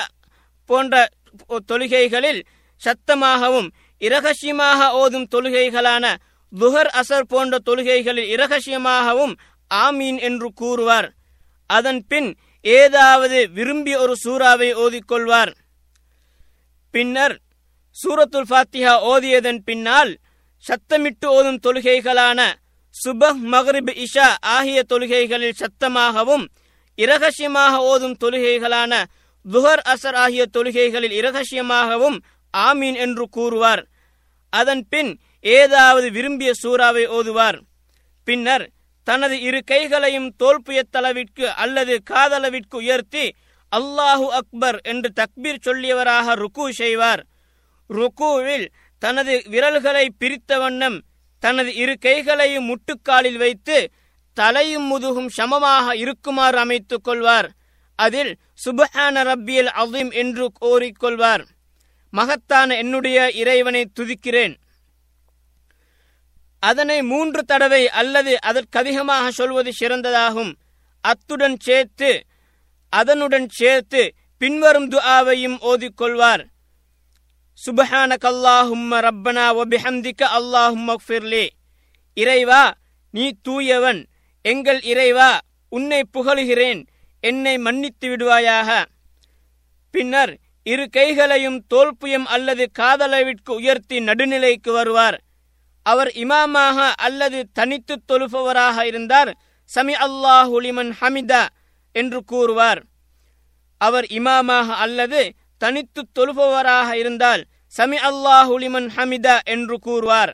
போன்ற 0.71 0.95
தொழுகைகளில் 1.71 2.41
சத்தமாகவும் 2.83 3.69
இரகசியமாக 4.03 4.89
ஓதும் 5.01 5.27
தொழுகைகளான 5.35 6.05
துஹர் 6.53 6.91
அசர் 7.01 7.31
போன்ற 7.33 7.55
தொழுகைகளில் 7.69 8.31
இரகசியமாகவும் 8.35 9.35
ஆமீன் 9.83 10.19
என்று 10.21 10.53
கூறுவார். 10.53 11.09
அதன் 11.67 12.03
பின் 12.07 12.37
ஏதாவது 12.61 13.39
விரும்பி 13.51 13.95
ஒரு 13.95 14.15
சூறாவை 14.25 14.69
ஓதிக்கொள்வார். 14.75 15.53
பின்னர் 16.91 17.41
சூரத்துல் 17.97 18.49
ஃபாத்திஹா 18.51 18.93
ஓதியதன் 19.13 19.59
பின்னால் 19.65 20.19
சத்தமிட்டு 20.65 21.27
ஓதும் 21.27 21.59
தொழுகைகளான 21.67 22.41
சுபஹ் 22.95 23.41
மக்ரிப் 23.53 24.05
இஷா 24.05 24.29
ஆகிய 24.41 24.83
தொழுகைகளில் 24.89 25.59
சத்தமாகவும் 25.61 26.45
இரகசியமாக 26.99 27.75
ஓதும் 27.77 28.17
தொழுகைகளான 28.25 29.03
துஹர் 29.53 29.83
அசர் 29.93 30.19
ஆகிய 30.25 30.45
தொழுகைகளில் 30.53 31.15
இரகசியமாகவும் 31.21 32.19
ஆமீன் 32.57 32.97
என்று 32.97 33.25
கூறுவார். 33.29 33.83
அதன் 34.53 34.85
பின் 34.89 35.11
ஏதாவது 35.41 36.11
விரும்பிய 36.11 36.51
சூறாவை 36.63 37.07
ஓதுவார். 37.07 37.59
பின்னர் 38.25 38.65
தனது 39.07 39.37
இரு 39.41 39.61
கைகளையும் 39.65 40.29
தோல்புயத்தளவிற்கு 40.43 41.47
அல்லது 41.63 41.95
காதளவிற்கு 42.11 42.77
உயர்த்தி 42.83 43.25
அல்லாஹு 43.73 44.27
அக்பர் 44.41 44.79
என்று 44.83 45.09
தக்பீர் 45.21 45.65
சொல்லியவராக 45.67 46.35
ருக்கு 46.35 46.67
செய்வார். 46.73 47.23
ருக்குவில் 47.91 48.67
தனது 49.03 49.35
விரல்களை 49.53 50.07
பிரித்த 50.21 50.59
வண்ணம் 50.59 50.99
தனது 51.43 51.71
இரு 51.75 51.95
கைகளையும் 51.99 52.69
முட்டுக்காலில் 52.71 53.37
வைத்து 53.37 53.79
தலையும் 54.37 54.87
முதுகும் 54.93 55.31
சமமாக 55.39 55.97
இருக்குமாறு 55.97 56.59
அமைத்துக் 56.59 57.05
கொள்வார். 57.05 57.49
அதில் 57.99 58.33
சுபஹான 58.65 59.17
ரப்பியல் 59.31 59.71
அசீம் 59.83 60.13
என்று 60.23 60.47
கோரிக்கொள்வார் 60.63 61.45
மகத்தான 62.13 62.75
என்னுடைய 62.75 63.19
இறைவனை 63.43 63.83
துதிக்கிறேன். 63.99 64.55
அதனை 66.71 66.99
மூன்று 67.03 67.41
தடவை 67.45 67.83
அல்லது 68.01 68.33
அதற்கதிகமாக 68.51 69.25
சொல்வது 69.39 69.71
சிறந்ததாகும். 69.81 70.53
அத்துடன் 71.05 71.57
சேர்த்து 71.67 72.11
அதனுடன் 72.93 73.49
சேர்த்து 73.59 74.03
பின்வரும் 74.41 74.89
துஆவையும் 74.91 75.57
ஓதிக்கொள்வார். 75.71 76.43
சுபஹானக் 77.59 78.27
அல்லாஹும்ம 78.31 79.01
ரப்பனா 79.07 79.47
வபிஹம்திக 79.59 80.23
அல்லாஹும் 80.39 81.03
ஃபிர்லி 81.05 81.45
இறைவா 82.17 82.63
நீ 83.15 83.27
தூயவன். 83.43 84.01
எங்கள் 84.45 84.81
இறைவா 84.93 85.31
உன்னை 85.73 86.01
புகழுகிறேன். 86.15 86.81
என்னை 87.25 87.55
மன்னித்து 87.59 88.07
விடுவாயாக. 88.09 88.71
பின்னர் 89.95 90.33
இரு 90.73 90.85
கைகளையும் 90.97 91.61
தோல்புயம் 91.75 92.27
அல்லது 92.35 92.65
காதளவிற்கு 92.79 93.53
உயர்த்தி 93.59 93.97
நடுநிலைக்கு 94.09 94.71
வருவார். 94.73 95.17
அவர் 95.87 96.11
இமாமாக 96.25 96.79
அல்லது 97.07 97.39
தனித்து 97.59 97.95
தொழுபவராக 98.11 98.77
இருந்தார். 98.91 99.31
சமி 99.71 99.95
அல்லாஹுலிமன் 100.07 100.93
ஹமிதா 101.01 101.43
என்று 101.95 102.21
கூறுவார். 102.33 102.81
அவர் 103.81 104.07
இமாமாக 104.19 104.69
அல்லது 104.85 105.21
தனித்து 105.63 106.03
தொழுபவராக 106.17 106.89
இருந்தால் 107.03 107.43
சமி 107.75 107.99
அல்லாஹுலிமன் 108.09 108.89
ஹமிதா 108.97 109.37
என்று 109.55 109.77
கூறுவார். 109.87 110.33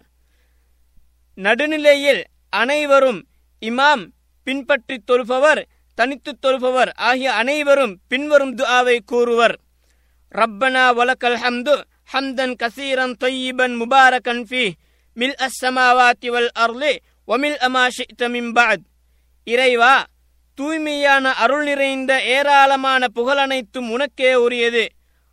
நடுநிலையில் 1.38 2.22
அனைவரும் 2.62 3.20
இமாம் 3.62 4.02
பின்பற்றி 4.46 4.96
தொழுபவர் 5.10 5.62
தனித்து 5.98 6.32
தொழுபவர் 6.44 6.90
ஆகிய 7.08 7.30
அனைவரும் 7.40 7.94
பின்வரும் 8.10 8.54
துஆவை 8.58 8.96
கூறுவர். 9.12 9.54
ரப்பனா 10.34 10.84
வலக்கல் 10.98 11.38
ஹம்து 11.44 11.74
ஹம்தன் 12.12 12.54
கசீரன் 12.62 13.14
தொய்யிபன் 13.22 13.74
முபாரகன் 13.80 14.42
ஃபீ 14.48 14.64
மில் 15.14 15.34
அஸ்ஸமாவாத்தி 15.34 16.26
வல் 16.26 16.48
அருளே 16.52 17.00
ஒமில் 17.28 17.56
அமாஷி 17.56 18.04
ஷிக்த 18.22 18.76
இறைவா 19.44 20.04
தூய்மையான 20.54 21.32
அருள் 21.32 21.64
நிறைந்த 21.64 22.22
ஏராளமான 22.22 23.06
புகழனைத்தும் 23.14 23.90
உனக்கே 23.90 24.34
உரியது. 24.34 24.88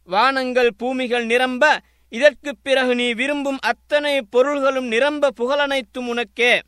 வானங்கள் 0.05 0.73
பூமிகள் 0.77 1.25
நிரம்ப 1.25 1.79
இதற்குப் 2.09 2.57
பிறகு 2.63 2.95
நீ 2.95 3.13
விரும்பும் 3.13 3.57
அத்தனை 3.61 4.21
பொருள்களும் 4.21 4.85
நிரம்ப 4.85 5.31
புகழனைத்தும் 5.37 6.07
உனக்கே. 6.07 6.61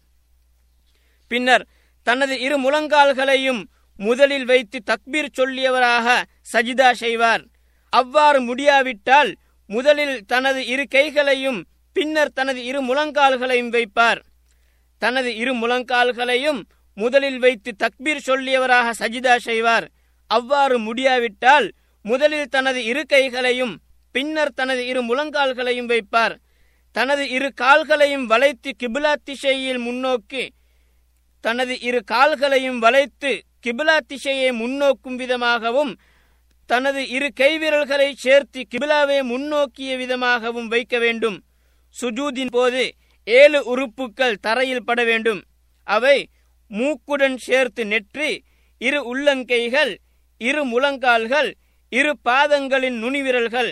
பின்னர் 1.27 1.67
தனது 2.03 2.39
இரு 2.39 2.59
முழங்கால்களையும் 2.59 3.63
முதலில் 3.97 4.45
வைத்து 4.45 4.83
தக்பீர் 4.85 5.27
சொல்லியவராக 5.37 6.23
சஜிதா 6.53 6.91
செய்வார். 6.91 7.43
அவ்வாறு 7.89 8.41
முடியாவிட்டால் 8.41 9.35
முதலில் 9.67 10.25
தனது 10.25 10.65
இரு 10.65 10.87
கைகளையும் 10.87 11.65
பின்னர் 11.99 12.33
தனது 12.33 12.63
இரு 12.63 12.81
முழங்கால்களையும் 12.81 13.71
வைப்பார். 13.75 14.19
தனது 14.97 15.35
இரு 15.35 15.53
முழங்கால்களையும் 15.53 16.59
முதலில் 16.93 17.39
வைத்து 17.39 17.71
தக்பீர் 17.83 18.21
சொல்லியவராக 18.27 18.91
சஜிதா 18.99 19.35
செய்வார். 19.37 19.85
அவ்வாறு 20.27 20.77
முடியாவிட்டால் 20.79 21.67
முதலில் 22.05 22.51
தனது 22.55 22.83
இரு 22.83 23.03
கைகளையும் 23.05 23.73
பின்னர் 24.11 24.53
தனது 24.53 24.83
இரு 24.85 25.01
முழங்கால்களையும் 25.01 25.89
வைப்பார். 25.93 26.35
தனது 26.91 27.29
இரு 27.29 27.49
கால்களையும் 27.61 28.25
வளைத்து 28.25 28.69
கிபிலா 28.83 29.13
திசையில் 29.23 29.81
முன்னோக்கி 29.87 30.45
தனது 31.43 31.75
இரு 31.79 32.01
கால்களையும் 32.11 32.79
வளைத்து 32.79 33.33
கிபிலா 33.67 33.97
திசையை 34.07 34.49
முன்னோக்கும் 34.51 35.15
விதமாகவும் 35.15 35.93
தனது 36.65 37.01
இரு 37.09 37.29
கைவிரல்களை 37.39 38.09
சேர்த்து 38.15 38.61
கிபிலாவை 38.71 39.19
முன்னோக்கிய 39.23 39.91
விதமாகவும் 39.97 40.67
வைக்க 40.67 40.97
வேண்டும். 40.99 41.37
சுஜூதின் 41.95 42.51
போது 42.51 42.83
ஏழு 43.23 43.59
உறுப்புக்கள் 43.71 44.41
தரையில் 44.45 44.85
பட 44.87 45.03
வேண்டும். 45.03 45.41
அவை 45.83 46.17
மூக்குடன் 46.71 47.37
சேர்த்து 47.37 47.85
நெற்றி 47.85 48.43
இரு 48.77 48.99
உள்ளங்கைகள் 49.11 49.91
இரு 50.37 50.61
முழங்கால்கள் 50.65 51.49
இரு 51.89 52.13
பாதங்களின் 52.27 52.97
நுனிவிரல்கள். 53.03 53.71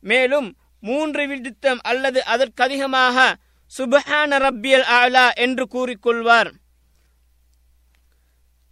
மேலும் 0.00 0.48
மூன்று 0.80 1.22
விடுத்தம் 1.26 1.80
அல்லது 1.82 2.20
அதற்கதிகமாக 2.32 3.34
சுபஹான 3.72 4.38
ரப்பியல் 4.44 4.86
ஆலா 5.00 5.26
என்று 5.44 5.64
கூறிக்கொள்வார். 5.74 6.50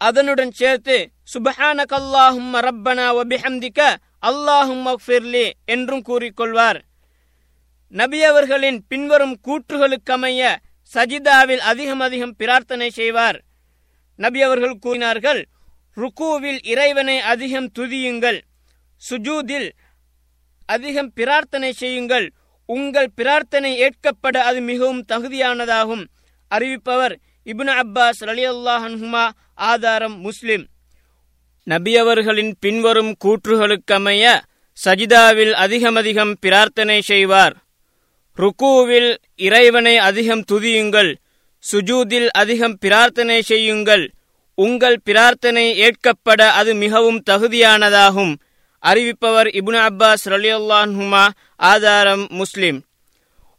அதனுடன் 0.00 0.50
சேர்த்து 0.50 0.96
சுபஹான 1.34 1.84
கல்லாஹும் 1.92 2.52
ரப்பனா 2.66 3.06
வபிஹம்திக 3.18 3.80
அல்லாஹும் 4.28 4.84
ஃபிர்லி 5.04 5.46
என்றும் 5.64 6.02
கூறிக்கொள்வார். 6.02 6.78
நபியவர்களின் 7.92 8.78
பின்வரும் 8.88 9.36
கூற்றுகளுக்கமைய 9.46 10.40
சஜிதாவில் 10.94 11.62
அதிகம் 11.70 12.00
அதிகம் 12.00 12.34
பிரார்த்தனை 12.36 12.90
செய்வார். 12.90 13.38
நபியவர்கள் 14.18 14.82
கூறினார்கள் 14.84 15.40
ருக்கூவில் 15.96 16.58
இறைவனை 16.62 17.20
அதிகம் 17.32 17.70
துதியுங்கள் 17.78 18.38
சுஜூதில் 19.02 19.68
அதிகம் 20.64 21.12
பிரார்த்தனை 21.12 21.72
செய்யுங்கள் 21.72 22.26
உங்கள் 22.64 23.10
பிரார்த்தனை 23.14 23.70
ஏற்கப்பட 23.84 24.36
அது 24.48 24.60
மிகவும் 24.60 25.04
தகுதியானதாகும் 25.12 26.04
அறிவிப்பவர் 26.50 27.14
இப்னு 27.46 27.72
அப்பாஸ் 27.82 28.20
அலி 28.32 28.44
அல்லாஹன்ஹுமா 28.48 29.24
ஆதாரம் 29.54 30.16
முஸ்லிம். 30.20 30.64
நபியவர்களின் 31.66 32.52
பின்வரும் 32.60 33.12
கூற்றுகளுக்கமைய 33.24 34.24
சஜிதாவில் 34.84 35.54
அதிகமதிகம் 35.64 36.34
பிரார்த்தனை 36.40 36.98
செய்வார். 37.02 37.56
ருக்கூவில் 38.42 39.10
இறைவனை 39.46 39.94
அதிகம் 40.08 40.44
துதியுங்கள் 40.50 41.10
சுஜூதில் 41.64 42.28
அதிகம் 42.40 42.76
பிரார்த்தனை 42.82 43.38
செய்யுங்கள். 43.42 44.04
உங்கள் 44.58 44.98
பிரார்த்தனை 45.08 45.64
ஏற்கப்பட 45.86 46.40
அது 46.60 46.70
மிகவும் 46.74 47.20
தகுதியானதாகும். 47.30 48.32
அறிவிப்பவர் 48.82 49.48
இபுன் 49.60 49.80
அப்பாஸ் 49.88 50.24
ரலியுல்லான்ஹுமா 50.32 51.24
ஆதாரம் 51.70 52.24
முஸ்லிம். 52.40 52.78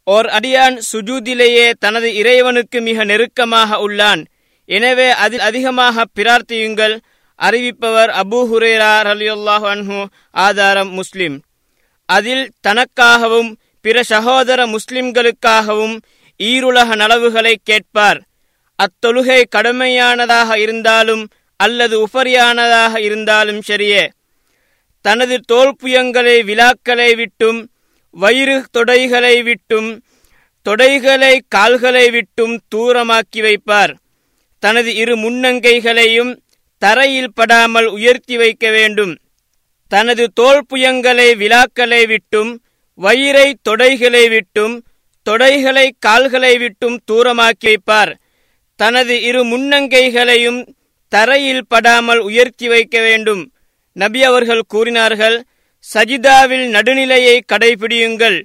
ஓர் 0.07 0.27
அடியான் 0.37 0.77
சுஜூதிலேயே 0.91 1.67
தனது 1.83 2.09
இறைவனுக்கு 2.21 2.79
மிக 2.81 3.03
நெருக்கமாக 3.11 3.79
உள்ளான். 3.85 4.21
எனவே 4.69 5.09
அதில் 5.23 5.43
அதிகமாக 5.49 6.05
பிரார்த்தியுங்கள் 6.17 6.95
அறிவிப்பவர் 7.39 8.11
அபூ 8.21 8.39
ஹுரேரா 8.51 8.93
ரலியுல்லாஹ் 9.09 9.65
அன்ஹு 9.73 9.99
ஆதாரம் 10.45 10.91
முஸ்லிம். 10.99 11.35
அதில் 12.09 12.45
தனக்காகவும் 12.67 13.51
பிற 13.89 14.03
சகோதர 14.03 14.65
முஸ்லிம்களுக்காகவும் 14.65 16.01
ஈருலக 16.39 16.95
நலவுகளை 16.95 17.59
கேட்பார். 17.63 18.21
அத்தொழுகை 18.75 19.45
கடுமையானதாக 19.55 20.59
இருந்தாலும் 20.59 21.27
அல்லது 21.57 22.07
உபரியானதாக 22.07 22.99
இருந்தாலும் 22.99 23.61
சரியே. 23.67 24.09
தனது 25.01 25.39
தோல்புயங்களை 25.47 26.43
விழாக்களை 26.43 27.15
விட்டும் 27.15 27.71
வயிறு 28.09 28.65
தொடைகளை 28.77 29.43
விட்டும் 29.43 30.03
தொடைகளை 30.69 31.39
கால்களை 31.47 32.09
விட்டும் 32.09 32.61
தூரமாக்கி 32.75 33.37
வைப்பார். 33.37 33.93
தனது 34.59 34.95
இரு 34.95 35.15
முன்னங்கைகளையும் 35.15 36.37
தரையில் 36.77 37.33
படாமல் 37.33 37.85
உயர்த்தி 37.85 38.37
வைக்க 38.37 38.69
வேண்டும். 38.69 39.17
தனது 39.87 40.31
தோல்புயங்களை 40.33 41.35
விழாக்களை 41.35 42.07
விட்டும் 42.07 42.63
வயிறை 43.01 43.53
தொடைகளை 43.69 44.29
விட்டும் 44.29 44.83
தொடைகளை 45.29 45.91
கால்களை 45.99 46.57
விட்டும் 46.57 46.99
தூரமாக்கி 47.11 47.63
வைப்பார். 47.65 48.15
தனது 48.75 49.21
இரு 49.21 49.43
முன்னங்கைகளையும் 49.43 50.67
தரையில் 51.09 51.67
படாமல் 51.67 52.19
உயர்த்தி 52.19 52.67
வைக்க 52.67 53.01
வேண்டும். 53.01 53.51
நபி 53.93 54.23
அவர்கள் 54.23 54.61
கூறினார்கள் 54.67 55.43
சஜிதாவில் 55.93 56.69
நடுநிலையை 56.69 57.43
கடைபிடியுங்கள். 57.51 58.43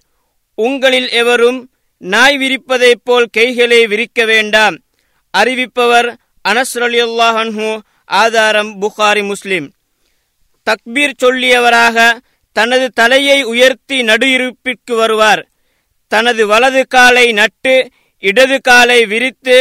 உங்களில் 0.55 1.11
எவரும் 1.11 1.71
நாய் 1.99 2.39
விரிப்பதைப் 2.39 3.05
போல் 3.05 3.29
கைகளை 3.33 3.87
விரிக்க 3.87 4.25
வேண்டாம். 4.25 4.79
அறிவிப்பவர் 5.39 6.15
அனஸ் 6.49 7.79
ஆதாரம் 8.05 8.83
புகாரி 8.83 9.27
முஸ்லிம். 9.27 9.73
தக்பீர் 10.65 11.13
சொல்லியவராக 11.23 12.19
தனது 12.57 12.87
தலையை 13.01 13.39
உயர்த்தி 13.53 13.97
நடு 14.11 14.27
இருப்பிற்கு 14.37 14.95
வருவார். 14.95 15.43
தனது 16.13 16.43
வலது 16.53 16.83
காலை 16.95 17.27
நட்டு 17.41 17.75
இடது 18.23 18.57
காலை 18.61 18.99
விரித்து 19.13 19.57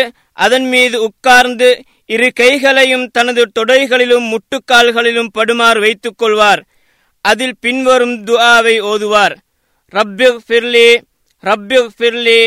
அதன் 0.45 0.67
மீது 0.73 0.97
உட்கார்ந்து 1.07 1.69
இரு 2.13 2.27
கைகளையும் 2.39 3.05
தனது 3.11 3.43
தொடைகளிலும் 3.57 4.27
முட்டுக்கால்களிலும் 4.31 5.33
படுமாறு 5.37 5.79
வைத்துக் 5.85 6.17
கொள்வார். 6.17 6.61
அதில் 7.25 7.55
பின்வரும் 7.59 8.15
துஆவை 8.25 8.75
ஓதுவார். 8.91 9.35
ரப்யு 9.93 10.29
ஃபிர்லி 10.47 10.89
ரப்யு 11.43 11.81
ஃபிர்லி 11.97 12.39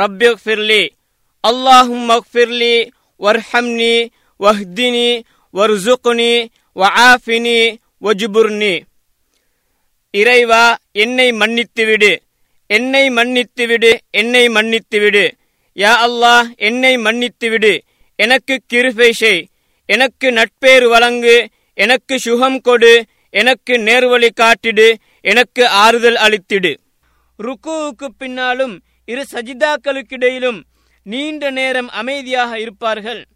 ரப்யு 0.00 0.32
ஃபிர்லி 0.44 0.82
அல்லாஹும் 1.44 2.04
மக்ஃபிர்லி 2.10 2.74
வர்ஹம்னி 3.20 3.94
வஹ்தினி 4.40 5.08
வர்சுக்னி 5.54 6.32
வஆஃபினி 6.80 7.58
வஜ்புர்னி. 8.02 8.74
இறைவா 10.14 10.76
என்னை 10.92 11.32
மன்னித்துவிடு. 11.32 12.18
என்னை 12.66 13.08
மன்னித்துவிடு 13.08 13.98
என்னை 14.10 14.48
மன்னித்துவிடு. 14.48 15.32
யா 15.74 15.92
அல்லாஹ் 16.06 16.56
என்னை 16.56 16.96
மன்னித்துவிடு. 16.96 17.80
எனக்கு 18.16 18.60
கிருபை 18.66 19.12
செய். 19.12 19.48
எனக்கு 19.86 20.32
நட்பேறு 20.32 20.88
வழங்கு. 20.88 21.48
எனக்கு 21.74 22.18
சுகம் 22.18 22.60
கொடு. 22.60 23.04
எனக்கு 23.30 23.78
நேர்வழி 23.78 24.32
காட்டிடு. 24.32 24.98
எனக்கு 25.20 25.68
ஆறுதல் 25.68 26.14
அளித்திடு. 26.14 26.76
ருக்குவுக்கு 27.38 28.06
பின்னாலும் 28.18 28.82
இரு 29.04 29.26
சஜிதாக்களுக்கிடையிலும் 29.32 30.62
நீண்ட 31.02 31.50
நேரம் 31.50 31.88
அமைதியாக 31.88 32.60
இருப்பார்கள். 32.60 33.26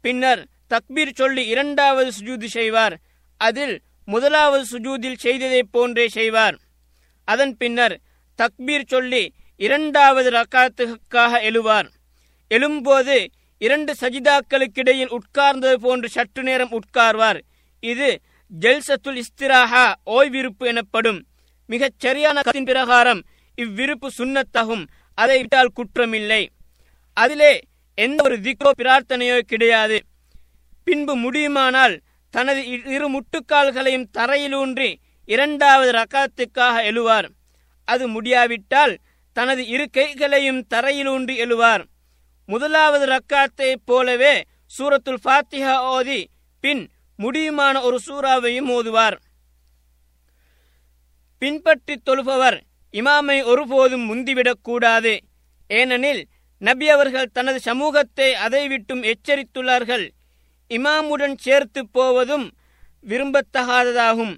பின்னர் 0.00 0.46
தக்பீர் 0.70 1.14
சொல்லி 1.14 1.46
இரண்டாவது 1.46 2.12
சுஜூதி 2.20 2.44
செய்வார். 2.44 2.98
அதில் 3.36 3.80
முதலாவது 4.04 4.64
சுஜூதில் 4.70 5.16
செய்ததைப் 5.16 5.68
போன்றே 5.70 6.08
செய்வார். 6.08 6.56
அதன் 7.24 7.56
பின்னர் 7.56 8.00
தக்பீர் 8.38 8.86
சொல்லி 8.86 9.32
இரண்டாவது 9.56 10.30
ரக்காத்துக்காக 10.30 11.40
எழுவார். 11.50 11.88
எழும்போது 12.50 13.26
இரண்டு 13.58 13.94
சஜிதாக்களுக்கிடையில் 14.00 15.16
உட்கார்ந்தது 15.18 15.74
போன்று 15.74 16.08
சற்று 16.08 16.42
நேரம் 16.42 16.70
உட்கார்வார். 16.70 17.40
இது 17.80 18.20
ஜெல்சத்துல் 18.60 19.22
இஸ்திராஹா 19.22 19.92
ஓய்விருப்பு 20.06 20.66
எனப்படும் 20.66 21.26
மிகச் 21.66 21.98
சரியான 21.98 22.42
கத்தின் 22.42 22.64
பிரகாரம் 22.64 23.22
இவ்விருப்பு 23.56 24.08
சுண்ணத்தாகும் 24.18 24.86
அதை 25.14 25.38
விட்டால் 25.38 25.72
குற்றமில்லை. 25.76 26.48
அதிலே 27.12 27.60
எந்த 27.94 28.22
ஒரு 28.24 28.36
திக்கோ 28.36 28.70
பிரார்த்தனையோ 28.78 29.38
கிடையாது. 29.40 29.98
பின்பு 30.84 31.16
முடியுமானால் 31.16 32.00
தனது 32.34 32.60
இரு 32.66 33.06
முட்டுக்கால்களையும் 33.10 34.06
தரையிலூன்றி 34.18 34.94
இரண்டாவது 35.24 35.90
ரக்காத்துக்காக 35.90 36.76
எழுவார். 36.90 37.28
அது 37.84 38.08
முடியாவிட்டால் 38.08 38.94
தனது 39.32 39.66
இரு 39.66 39.90
கைகளையும் 39.90 40.66
தரையிலூன்றி 40.74 41.34
எழுவார். 41.44 41.84
முதலாவது 42.46 43.04
ரக்காத்தை 43.06 43.74
போலவே 43.84 44.34
சூரத்துல் 44.78 45.20
ஃபாத்திஹா 45.24 45.76
ஓதி 45.76 46.28
பின் 46.60 46.90
முடியுமான 47.18 47.82
ஒரு 47.82 47.98
சூறாவையும் 48.06 48.68
ஓதுவார். 48.68 49.16
பின்பற்றி 51.38 51.94
தொழுபவர் 52.06 52.58
இமாமை 52.92 53.44
ஒருபோதும் 53.44 54.06
முந்திவிடக் 54.10 54.62
கூடாது. 54.62 55.14
ஏனெனில் 55.68 56.26
நபி 56.58 56.88
அவர்கள் 56.88 57.32
தனது 57.32 57.60
சமூகத்தை 57.60 58.34
அதை 58.34 58.68
விட்டும் 58.68 59.02
எச்சரித்துள்ளார்கள். 59.02 60.08
இமாமுடன் 60.76 61.36
சேர்த்து 61.44 61.80
போவதும் 61.96 62.46
விரும்பத்தகாததாகும். 63.10 64.34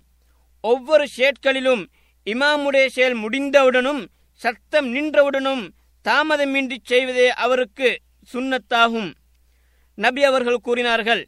ஒவ்வொரு 0.65 1.05
ஷேட்களிலும் 1.17 1.83
இமாமுடைய 2.27 2.87
செயல் 2.97 3.17
முடிந்தவுடனும் 3.23 4.03
சத்தம் 4.41 4.89
நின்றவுடனும் 4.95 5.65
தாமதமின்றி 6.05 6.79
செய்வதே 6.91 7.29
அவருக்கு 7.45 7.89
சுண்ணத்தாகும். 8.29 9.11
நபி 9.99 10.23
அவர்கள் 10.31 10.65
கூறினார்கள் 10.67 11.23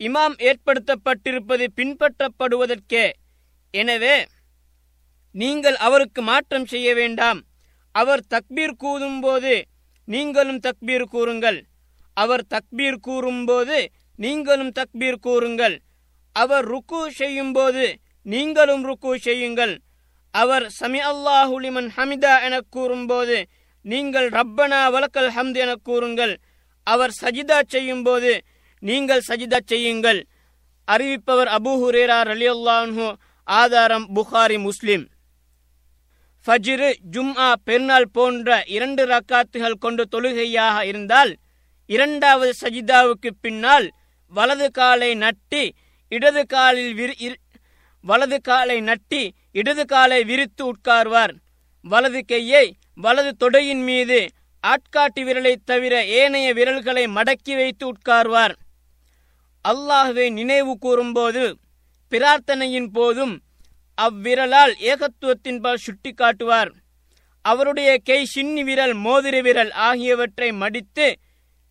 இமாம் 0.00 0.36
ஏற்படுத்தப்பட்டிருப்பது 0.48 1.64
பின்பற்றப்படுவதற்கே. 1.78 3.04
எனவே 3.74 4.16
நீங்கள் 5.34 5.76
அவருக்கு 5.86 6.20
மாற்றம் 6.22 6.66
செய்ய 6.72 6.88
வேண்டாம். 6.94 7.40
அவர் 7.94 8.22
தக்பீர் 8.34 8.80
கூறும்போது 8.84 9.52
நீங்களும் 10.08 10.60
தக்பீர் 10.66 11.06
கூறுங்கள். 11.14 11.58
அவர் 12.16 12.44
தக்பீர் 12.54 12.98
கூறும்போது 13.06 13.78
நீங்களும் 14.22 14.72
தக்பீர் 14.78 15.22
கூறுங்கள். 15.26 15.76
அவர் 16.36 16.66
ருக்கு 16.74 17.00
செய்யும்போது 17.20 17.84
நீங்களும் 18.26 18.84
ருக்கு 18.90 19.12
செய்யுங்கள். 19.26 19.74
அவர் 20.34 20.66
சமி 20.80 21.00
அல்லாஹுலிமன் 21.10 21.88
ஹமிதா 21.96 22.34
என 22.46 22.54
கூறும்போது 22.74 23.36
நீங்கள் 23.84 24.28
ரப்பனா 24.36 24.80
வலக்கல் 24.94 25.32
ஹம்து 25.36 25.58
என 25.64 25.72
கூறுங்கள். 25.88 26.34
அவர் 26.86 27.12
சஜிதா 27.22 27.58
செய்யும் 27.74 28.04
போது 28.06 28.32
நீங்கள் 28.82 29.26
சஜிதா 29.28 29.58
செய்யுங்கள். 29.72 30.20
அறிவிப்பவர் 30.88 31.50
அபு 31.56 31.72
ஹுரேரா 31.82 32.18
ரலியல்லாஹு 32.30 33.04
ஆதாரம் 33.46 34.06
புகாரி 34.16 34.58
முஸ்லிம். 34.68 35.04
ஃபஜ்ரு 36.46 36.88
ஜும்ஆ 37.14 37.48
பெருநாள் 37.66 38.08
போன்ற 38.16 38.48
இரண்டு 38.76 39.02
ரக்காத்துகள் 39.12 39.82
கொண்டு 39.84 40.04
தொழுகையாக 40.14 40.76
இருந்தால் 40.90 41.32
இரண்டாவது 41.90 42.52
சஜிதாவுக்கு 42.62 43.30
பின்னால் 43.44 43.86
வலது 44.36 44.68
காலை 44.70 45.10
நட்டி 45.14 45.64
இடது 46.12 46.42
காலில் 46.46 46.94
விரி 46.94 47.16
வலது 48.04 48.38
காலை 48.40 48.78
நட்டி 48.80 49.22
இடது 49.52 49.84
காலை 49.86 50.20
விரித்து 50.24 50.62
உட்கார்வார். 50.72 51.34
வலது 51.84 52.20
கையை 52.24 52.66
வலது 53.04 53.30
தொடையின் 53.42 53.84
மீது 53.88 54.18
ஆட்காட்டி 54.64 55.22
விரலை 55.28 55.54
தவிர 55.64 55.94
ஏனைய 56.18 56.48
விரல்களை 56.58 57.04
மடக்கி 57.16 57.54
வைத்து 57.56 57.84
உட்கார்வார். 57.92 58.54
அல்லாஹுவை 59.64 60.26
நினைவு 60.38 60.72
கூறும்போது 60.78 61.44
பிரார்த்தனையின் 62.12 62.90
போதும் 62.96 63.34
அவ்விரலால் 63.98 64.74
ஏகத்துவத்தின்பால் 64.90 65.84
சுட்டி 65.84 66.10
காட்டுவார் 66.12 66.70
அவருடைய 67.44 67.90
கை 68.08 68.18
சின்னி 68.34 68.62
விரல் 68.68 68.94
மோதிர 69.04 69.36
விரல் 69.42 69.72
ஆகியவற்றை 69.88 70.48
மடித்து 70.62 71.06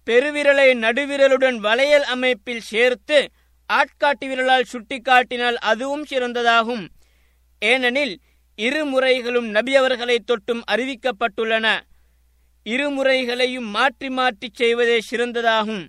பெருவிரலை 0.06 0.74
நடுவிரலுடன் 0.74 1.56
வளையல் 1.56 2.04
அமைப்பில் 2.04 2.62
சேர்த்து 2.62 3.32
ஆட்காட்டி 3.74 4.28
விரலால் 4.28 4.70
சுட்டிக்காட்டினால் 4.72 5.54
அதுவும் 5.54 6.06
சிறந்ததாகும். 6.10 6.88
ஏனெனில் 7.60 8.20
இரு 8.56 8.86
முறைகளும் 8.86 9.48
நபி 9.48 9.76
அவர்களை 9.76 10.24
தொட்டும் 10.26 10.62
அறிவிக்கப்பட்டுள்ளன. 10.72 11.80
இருமுறைகளையும் 12.66 13.70
மாற்றி 13.70 14.10
மாற்றி 14.10 14.50
செய்வதே 14.54 15.02
சிறந்ததாகும். 15.12 15.88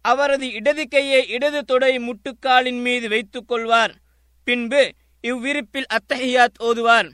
அவரது 0.00 0.50
இடது 0.50 0.88
கையை 0.88 1.28
இடது 1.28 1.64
தொடை 1.64 1.98
முட்டுக்காலின் 1.98 2.80
மீது 2.82 3.08
வைத்துக் 3.08 3.48
கொள்வார். 3.48 3.94
பின்பு 4.44 4.92
இவ்விருப்பில் 5.22 5.86
அத்தஹியாத் 5.92 6.58
ஓதுவார். 6.58 7.10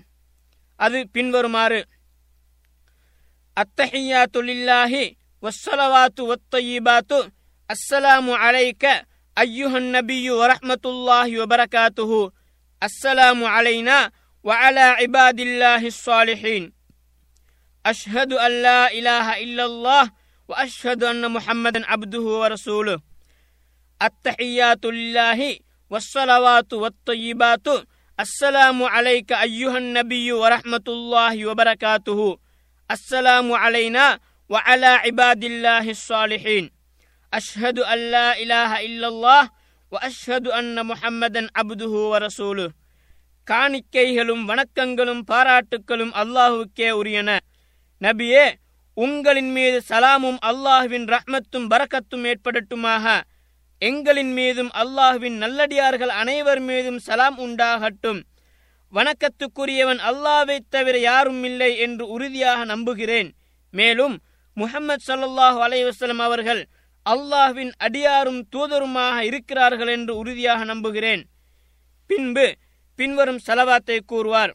அது 0.76 1.08
பின்வருமாறு 1.12 1.84
அத்தஹியாத்து 3.56 5.16
والصلوات 5.42 6.20
والطيبات. 6.20 7.12
السلام 7.70 8.30
عليك 8.30 8.84
أيها 9.38 9.78
النبي 9.78 10.30
ورحمة 10.30 10.84
الله 10.84 11.42
وبركاته. 11.42 12.32
السلام 12.82 13.44
علينا 13.44 14.10
وعلى 14.42 14.80
عباد 14.80 15.40
الله 15.40 15.86
الصالحين. 15.86 16.72
أشهد 17.86 18.32
أن 18.32 18.52
لا 18.62 18.92
إله 18.92 19.42
إلا 19.42 19.64
الله 19.64 20.10
وأشهد 20.48 21.04
أن 21.04 21.30
محمدا 21.30 21.86
عبده 21.86 22.20
ورسوله. 22.20 22.98
التحيات 24.02 24.84
لله 24.84 25.58
والصلوات 25.90 26.72
والطيبات. 26.72 27.66
السلام 28.20 28.82
عليك 28.82 29.32
أيها 29.32 29.78
النبي 29.78 30.32
ورحمة 30.32 30.86
الله 30.88 31.46
وبركاته. 31.46 32.38
السلام 32.90 33.52
علينا 33.52 34.18
وعلى 34.49 34.91
عباد 34.97 35.43
الله 35.43 35.85
الصالحين 35.89 36.65
أشهد 37.33 37.77
أن 37.83 37.99
لا 38.11 38.27
إله 38.37 38.71
إلا 38.81 39.07
الله 39.07 39.43
وأشهد 39.91 40.45
أن 40.49 40.85
محمدا 40.85 41.41
عبده 41.55 41.93
ورسوله 42.11 42.69
காணிக்கைகளும் 43.47 44.43
வணக்கங்களும் 44.45 45.23
பாராட்டுக்களும் 45.23 46.13
அல்லாஹுக்கே 46.13 46.89
உரியன 46.99 47.29
நபியே 48.01 48.43
உங்களின் 48.97 49.51
மீது 49.51 49.77
சலாமும் 49.89 50.37
அல்லாஹுவின் 50.41 51.07
ரஹ்மத்தும் 51.07 51.67
பரக்கத்தும் 51.69 52.25
ஏற்படட்டுமாக 52.25 53.05
எங்களின் 53.81 54.31
மீதும் 54.33 54.71
அல்லாஹுவின் 54.73 55.37
நல்லடியார்கள் 55.37 56.13
அனைவர் 56.21 56.61
மீதும் 56.61 56.99
சலாம் 56.99 57.37
உண்டாகட்டும் 57.37 58.21
வணக்கத்துக்குரியவன் 58.93 60.01
அல்லாவைத் 60.09 60.69
தவிர 60.69 60.95
யாரும் 61.01 61.41
இல்லை 61.43 61.71
என்று 61.77 62.05
உறுதியாக 62.07 62.59
நம்புகிறேன் 62.65 63.29
மேலும் 63.73 64.15
முஹம்மது 64.57 65.01
சல்லாஹூ 65.09 65.59
அலைவசலம் 65.67 66.23
அவர்கள் 66.27 66.61
அல்லாஹ்வின் 67.05 67.71
அடியாரும் 67.77 68.41
தூதருமாக 68.53 69.15
இருக்கிறார்கள் 69.21 69.91
என்று 69.97 70.13
உறுதியாக 70.15 70.63
நம்புகிறேன் 70.63 71.23
பின்பு 72.09 72.45
பின்வரும் 72.99 73.41
சலவாத்தை 73.47 73.97
கூறுவார் 74.05 74.53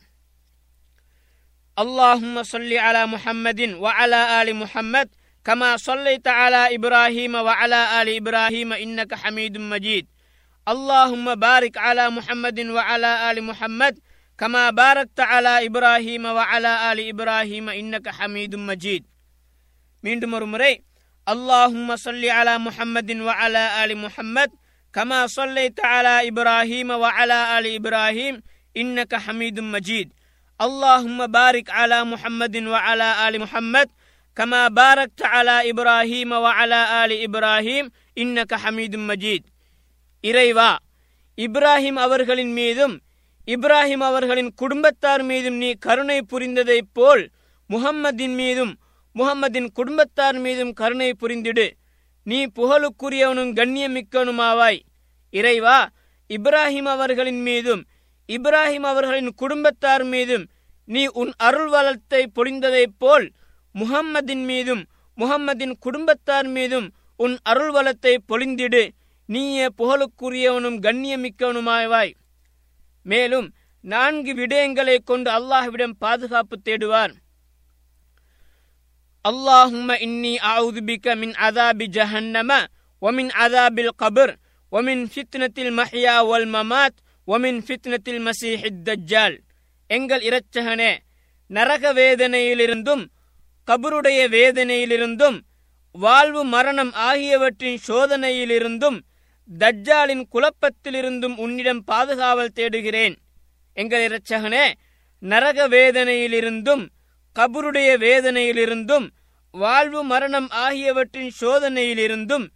اللهم 1.76 2.42
صل 2.44 2.72
على 2.76 3.06
محمد 3.06 3.60
وعلى 3.74 4.20
آل 4.40 4.48
محمد 4.56 5.08
كما 5.46 5.76
صليت 5.78 6.26
على 6.30 6.62
إبراهيم 6.76 7.34
وعلى 7.38 7.80
آل 7.98 8.08
إبراهيم 8.16 8.72
إنك 8.74 9.14
حميد 9.14 9.58
مجيد 9.72 10.04
اللهم 10.66 11.34
بارك 11.36 11.74
على 11.78 12.10
محمد 12.10 12.58
وعلى 12.68 13.30
آل 13.30 13.36
محمد 13.44 13.94
كما 14.38 14.70
باركت 14.72 15.20
على 15.22 15.66
إبراهيم 15.66 16.24
وعلى 16.28 16.92
آل 16.92 16.98
إبراهيم 17.08 17.68
إنك 17.70 18.08
حميد 18.08 18.54
مجيد 18.60 19.02
மீண்டும் 20.03 20.33
ஒரு 20.33 20.47
முறை 20.47 20.73
அல்லாஹும் 21.27 21.91
சொல்லி 22.05 22.29
அலா 22.31 22.53
முஹம்மதின் 22.65 23.21
வ 23.25 23.33
அலா 23.43 23.63
அலி 23.81 23.95
முஹம்மத் 23.97 24.55
கமா 24.93 25.19
சொல்லை 25.35 25.65
தாலா 25.79 26.15
இப்ராஹிம் 26.29 26.91
வ 26.95 27.11
அலா 27.17 27.39
அலி 27.55 27.69
இப்ராஹிம் 27.77 28.37
இன்னக 28.75 29.19
ஹமீதும் 29.25 29.71
மஜீத் 29.75 30.11
அல்லாஹும் 30.59 31.21
பாரிக் 31.35 31.71
அலா 31.75 31.99
முஹம்மதின் 32.11 32.67
வ 32.67 32.81
அலா 32.91 33.09
அலி 33.25 33.39
முஹம்மத் 33.45 33.93
கமா 34.37 34.61
பாரக் 34.77 35.23
அலா 35.31 35.57
இப்ராஹிம் 35.71 36.35
வ 36.37 36.51
அலா 36.57 36.81
அலி 36.99 37.17
இப்ராஹிம் 37.27 37.89
இன்னக 38.17 38.59
ஹமீதும் 38.63 39.07
மஜீத் 39.09 39.47
இறைவா 40.23 40.69
இப்ராஹிம் 41.37 41.99
அவர்களின் 41.99 42.53
மீதும் 42.53 42.95
இப்ராஹிம் 43.47 44.05
அவர்களின் 44.09 44.51
குடும்பத்தார் 44.55 45.23
மீதும் 45.23 45.57
நீ 45.57 45.69
கருணை 45.85 46.19
புரிந்ததைப் 46.31 46.93
போல் 46.93 47.23
முகம்மதின் 47.69 48.35
மீதும் 48.35 48.73
முகம்மதின் 49.15 49.69
குடும்பத்தார் 49.73 50.37
மீதும் 50.39 50.73
கருணை 50.73 51.09
புரிந்திடு. 51.21 51.67
நீ 52.27 52.39
புகழுக்குரியவனும் 52.57 53.51
கண்ணியமிக்கவனுமாவாய். 53.59 54.79
இறைவா 55.33 55.77
இப்ராஹிம் 56.29 56.89
அவர்களின் 56.95 57.41
மீதும் 57.41 57.81
இப்ராஹிம் 58.29 58.85
அவர்களின் 58.91 59.31
குடும்பத்தார் 59.35 60.03
மீதும் 60.03 60.45
நீ 60.87 61.03
உன் 61.21 61.31
அருள் 61.37 61.69
வளத்தை 61.69 62.21
பொழிந்ததைப் 62.35 62.97
போல் 62.97 63.25
முகம்மதின் 63.75 64.43
மீதும் 64.45 64.83
முகம்மதின் 65.17 65.75
குடும்பத்தார் 65.79 66.47
மீதும் 66.47 66.87
உன் 67.15 67.35
அருள் 67.43 67.71
வளத்தை 67.71 68.13
பொழிந்திடு. 68.27 68.83
நீயே 69.29 69.65
புகழுக்குரியவனும் 69.77 70.79
கண்ணியமிக்கவனுமாய்வாய் 70.85 72.13
மேலும் 73.05 73.47
நான்கு 73.83 74.31
விடயங்களை 74.33 74.97
கொண்டு 75.03 75.29
அல்லாஹ்விடம் 75.31 75.95
பாதுகாப்பு 75.99 76.55
தேடுவார். 76.65 77.13
اللهم 79.24 79.88
إني 80.04 80.34
أعوذ 80.40 80.80
بك 80.82 81.06
من 81.12 81.36
عذاب 81.36 81.78
جهنم 81.90 82.50
ومن 83.02 83.26
عذاب 83.32 83.76
القبر 83.78 84.28
ومن 84.72 85.06
فتنة 85.08 85.56
المحيا 85.58 86.20
والممات 86.20 86.94
ومن 87.28 87.54
فتنة 87.62 88.06
المسيح 88.08 88.60
الدجال 88.64 89.32
எங்கள் 89.90 90.22
இரட்சகனே 90.22 90.92
நரக 91.50 91.84
வேதனையிலிருந்தும் 91.92 93.02
கபருடைய 93.68 94.20
வேதனையிலிருந்தும் 94.28 95.36
வாழ்வு 95.94 96.42
மரணம் 96.46 96.92
ஆகியவற்றின் 97.06 97.78
சோதனையிலிருந்தும் 97.88 98.98
தஜ்ஜாலின் 99.48 100.24
குழப்பத்திலிருந்தும் 100.34 101.36
உன்னிடம் 101.36 101.82
பாதுகாவல் 101.84 102.54
தேடுகிறேன் 102.58 103.14
எங்கள் 103.76 104.04
இரட்சகனே 104.08 104.66
நரக 105.22 105.68
வேதனையிலிருந்தும் 105.68 106.84
கபருடைய 107.39 107.97
வேதனையிலிருந்தும் 107.97 109.07
வாழ்வு 109.51 110.03
மரணம் 110.03 110.49
ஆகியவற்றின் 110.49 111.31
சோதனையிலிருந்தும் 111.41 112.47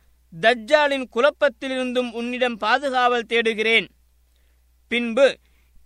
தஜ்ஜாலின் 0.41 1.05
குழப்பத்திலிருந்தும் 1.15 2.11
உன்னிடம் 2.11 2.57
பாதுகாவல் 2.57 3.27
தேடுகிறேன். 3.27 3.87
பின்பு 4.87 5.37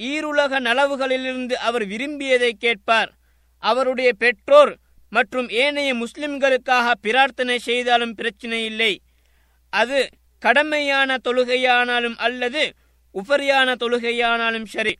ஈருலக 0.04 0.60
நலவுகளிலிருந்து 0.60 1.54
அவர் 1.54 1.86
விரும்பியதை 1.86 2.54
கேட்பார். 2.54 3.14
அவருடைய 3.58 4.14
பெற்றோர் 4.14 4.78
மற்றும் 5.10 5.50
ஏனைய 5.50 5.96
முஸ்லிம்களுக்காக 5.96 6.92
பிரார்த்தனை 7.02 7.60
செய்தாலும் 7.60 8.14
பிரச்சனை 8.14 8.66
இல்லை. 8.66 9.02
அது 9.70 10.10
கடமையான 10.46 11.18
தொழுகையானாலும் 11.24 12.16
அல்லது 12.16 12.74
உபரியான 13.14 13.76
தொழுகையானாலும் 13.76 14.66
சரி. 14.66 14.98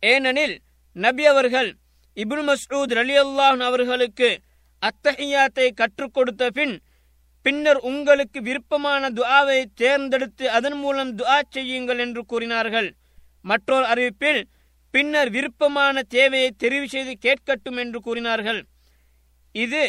ஏனெனில் 0.00 0.60
நபி 0.92 1.26
அவர்கள் 1.26 1.76
இப்னு 2.16 2.42
மஸ்ரூத் 2.48 2.92
ரலி 2.98 3.16
அல்லாஹ் 3.24 3.62
அவர்களுக்கு 3.68 4.28
அத்தஹியாத்தை 4.82 5.68
கற்றுக் 5.80 6.14
கொடுத்த 6.16 6.50
பின் 6.58 6.74
பின்னர் 7.46 7.80
உங்களுக்கு 7.88 8.38
விருப்பமான 8.48 9.10
துஆவை 9.16 9.58
தேர்ந்தெடுத்து 9.80 10.44
அதன் 10.56 10.78
மூலம் 10.82 11.10
துஆ 11.18 11.38
செய்யுங்கள் 11.56 12.00
என்று 12.04 12.22
கூறினார்கள். 12.30 12.88
மற்றொரு 13.50 13.86
அறிவிப்பில் 13.92 14.40
பின்னர் 14.94 15.30
விருப்பமான 15.36 16.02
தேவையை 16.14 16.50
தெரிவு 16.62 16.86
செய்து 16.94 17.12
கேட்கட்டும் 17.26 17.78
என்று 17.82 17.98
கூறினார்கள். 18.06 18.60
இது 19.54 19.82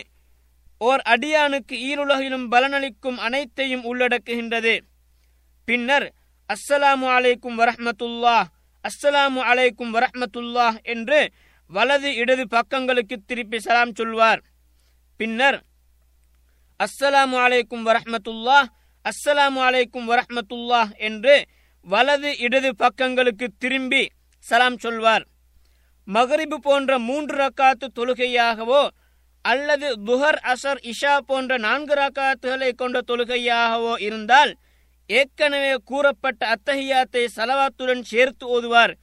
ஓர் 0.81 1.01
அடியானுக்கு 1.13 1.75
ஈருலகிலும் 1.89 2.45
பலனளிக்கும் 2.53 3.19
அனைத்தையும் 3.27 3.85
உள்ளடக்குகின்றது. 3.91 4.75
பின்னர் 5.67 6.07
அஸ்ஸலாமு 6.49 7.07
அலைக்கும் 7.17 7.59
வரஹ்மத்துல்லா 7.61 8.37
அஸ்ஸலாமு 8.85 9.41
அலைக்கும் 9.51 9.93
வரஹ்மத்துல்லாஹ் 9.97 10.77
என்று 10.93 11.19
வலது 11.71 12.09
இடது 12.21 12.43
பக்கங்களுக்கு 12.55 13.15
திருப்பி 13.25 13.59
சலாம் 13.59 13.93
சொல்வார். 13.93 14.41
பின்னர் 15.19 15.57
அஸ்ஸலாமு 16.79 17.37
அலைக்கும் 17.45 17.85
வரஹமத்துல்லா 17.89 18.57
அஸ்ஸலாமு 19.05 19.59
அலைக்கும் 19.67 20.09
வரஹமத்துல்லா 20.11 20.81
என்று 21.07 21.35
வலது 21.85 22.29
இடது 22.37 22.69
பக்கங்களுக்கு 22.83 23.47
திரும்பி 23.57 24.03
சலாம் 24.45 24.77
சொல்வார். 24.77 25.25
மகரிபு 26.07 26.57
போன்ற 26.59 26.99
மூன்று 26.99 27.35
ரக்காத்து 27.43 27.87
தொழுகையாகவோ 27.97 28.83
அல்லது 29.45 29.87
துஹர் 30.07 30.39
அசர் 30.51 30.79
இஷா 30.91 31.13
போன்ற 31.29 31.57
நான்கு 31.57 31.93
ரக்காத்துகளை 31.93 32.69
கொண்ட 32.75 33.01
தொழுகையாகவோ 33.07 33.93
இருந்தால் 34.07 34.51
ஏற்கனவே 35.09 35.73
கூறப்பட்ட 35.89 36.41
அத்தஹியாத்தை 36.55 37.23
சலவாத்துடன் 37.37 38.03
சேர்த்து 38.11 38.45
ஓதுவார். 38.47 38.93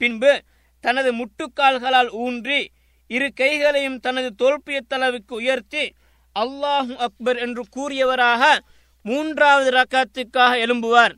பின்பு 0.00 0.32
தனது 0.80 1.10
முட்டுக்கால்களால் 1.12 2.10
ஊன்றி 2.24 2.60
இரு 3.10 3.28
கைகளையும் 3.34 3.98
தனது 3.98 4.28
தோல்பியத்தளவுக்கு 4.42 5.34
உயர்த்தி 5.42 5.84
அல்லாஹு 6.36 6.94
அக்பர் 7.06 7.38
என்று 7.44 7.62
கூறியவராக 7.76 8.42
மூன்றாவது 9.04 9.70
ரக்காத்துக்காக 9.70 10.52
எழும்புவார். 10.64 11.14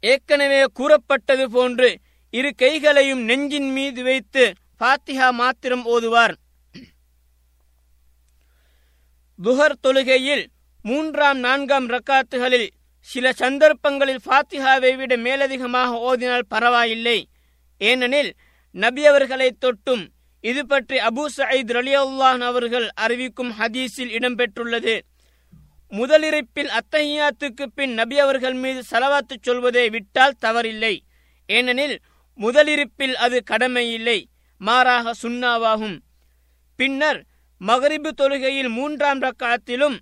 ஏற்கனவே 0.00 0.60
கூறப்பட்டது 0.72 1.44
போன்று 1.50 1.88
இரு 2.34 2.50
கைகளையும் 2.54 3.22
நெஞ்சின் 3.22 3.70
மீது 3.72 4.02
வைத்து 4.02 4.44
ஃபாத்திஹா 4.78 5.28
மாத்திரம் 5.32 5.84
ஓதுவார். 5.84 6.34
துஹர் 9.38 9.80
தொழுகையில் 9.82 10.44
மூன்றாம் 10.82 11.38
நான்காம் 11.38 11.88
ரக்காத்துகளில் 11.88 12.68
சில 13.08 13.32
சந்தர்ப்பங்களில் 13.32 14.22
ஃபாத்திஹாவை 14.24 14.92
விட 14.96 15.16
மேலதிகமாக 15.16 15.98
ஓதினால் 16.08 16.50
பரவாயில்லை. 16.54 17.18
ஏனெனில் 17.80 18.30
நபி 18.74 19.02
அவர்களை 19.06 19.48
தொட்டும் 19.64 20.04
இது 20.44 20.62
பற்றி 20.66 20.96
அபு 21.08 21.24
சயீத் 21.36 21.72
ரலியல்லான் 21.76 22.42
அவர்கள் 22.48 22.86
அறிவிக்கும் 23.04 23.52
ஹதீஸில் 23.58 24.12
இடம்பெற்றுள்ளது. 24.16 24.94
முதலிருப்பில் 25.92 26.70
அத்தஹியாத்துக்கு 26.78 27.64
பின் 27.74 27.94
நபி 27.94 28.16
அவர்கள் 28.18 28.56
மீது 28.62 28.82
செலவாத்து 28.90 29.36
சொல்வதை 29.42 29.86
விட்டால் 29.88 30.38
தவறில்லை. 30.44 30.94
ஏனெனில் 31.48 31.96
முதலிருப்பில் 32.38 33.16
அது 33.24 33.38
கடமையில்லை 33.50 34.18
மாறாக 34.60 35.12
சுண்ணாவாகும் 35.22 35.98
பின்னர் 36.78 37.20
மகரிபு 37.60 38.10
தொழுகையில் 38.20 38.70
மூன்றாம் 38.76 39.20
ரக்காத்திலும் 39.20 39.96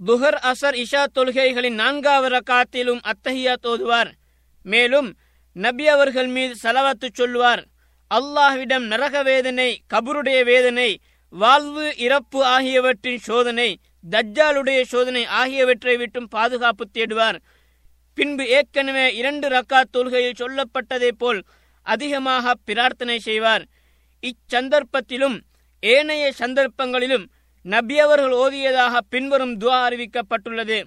துஹர் 0.00 0.38
அசர் 0.50 0.76
இஷா 0.82 1.02
தொழுகைகளின் 1.14 1.78
நான்காவது 1.82 2.30
ரக்காத்திலும் 2.36 3.00
அத்தஹியா 3.04 3.54
தோதுவார் 3.62 4.10
மேலும் 4.64 5.08
நபி 5.52 5.88
அவர்கள் 5.88 6.26
மீது 6.26 6.54
செலவத்து 6.62 7.08
சொல்வார் 7.12 7.66
அல்லாஹ்விடம் 8.10 8.86
நரக 8.86 9.22
வேதனை 9.22 9.82
கபருடைய 9.94 10.44
வேதனை 10.44 11.00
வாழ்வு 11.28 11.96
இறப்பு 11.96 12.44
ஆகியவற்றின் 12.44 13.18
சோதனை 13.18 13.78
தஜ்ஜாலுடைய 14.10 14.82
சோதனை 14.82 15.24
ஆகியவற்றை 15.24 15.96
விட்டும் 15.96 16.28
பாதுகாப்பு 16.28 16.84
தேடுவார். 16.94 17.38
பின்பு 18.14 18.46
ஏற்கனவே 18.46 19.16
இரண்டு 19.16 19.48
ரக்காத் 19.48 19.90
தொல்கையில் 19.90 20.38
சொல்லப்பட்டதை 20.38 21.10
போல் 21.18 21.42
அதிகமாக 21.82 22.54
பிரார்த்தனை 22.64 23.18
செய்வார். 23.18 23.64
இச்சந்தர்ப்பத்திலும் 24.22 25.40
ஏனைய 25.80 26.32
சந்தர்ப்பங்களிலும் 26.38 27.26
நபியவர்கள் 27.64 28.34
ஓதியதாக 28.44 28.98
பின்வரும் 29.08 29.58
துவா 29.58 29.78
அறிவிக்கப்பட்டுள்ளது. 29.88 30.82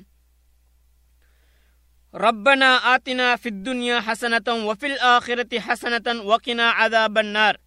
ரப்பனா 2.13 2.71
ஆத்தினா 2.93 3.33
ஃபித்துன்யா 3.43 3.97
ஹசனத்தம் 4.07 4.61
வஃபில் 4.69 4.99
ஆஹிரத்தி 5.01 5.57
ஹசனத்தன் 5.67 6.21
வக்கினா 6.21 6.67
அதாபன்னார் 6.83 7.57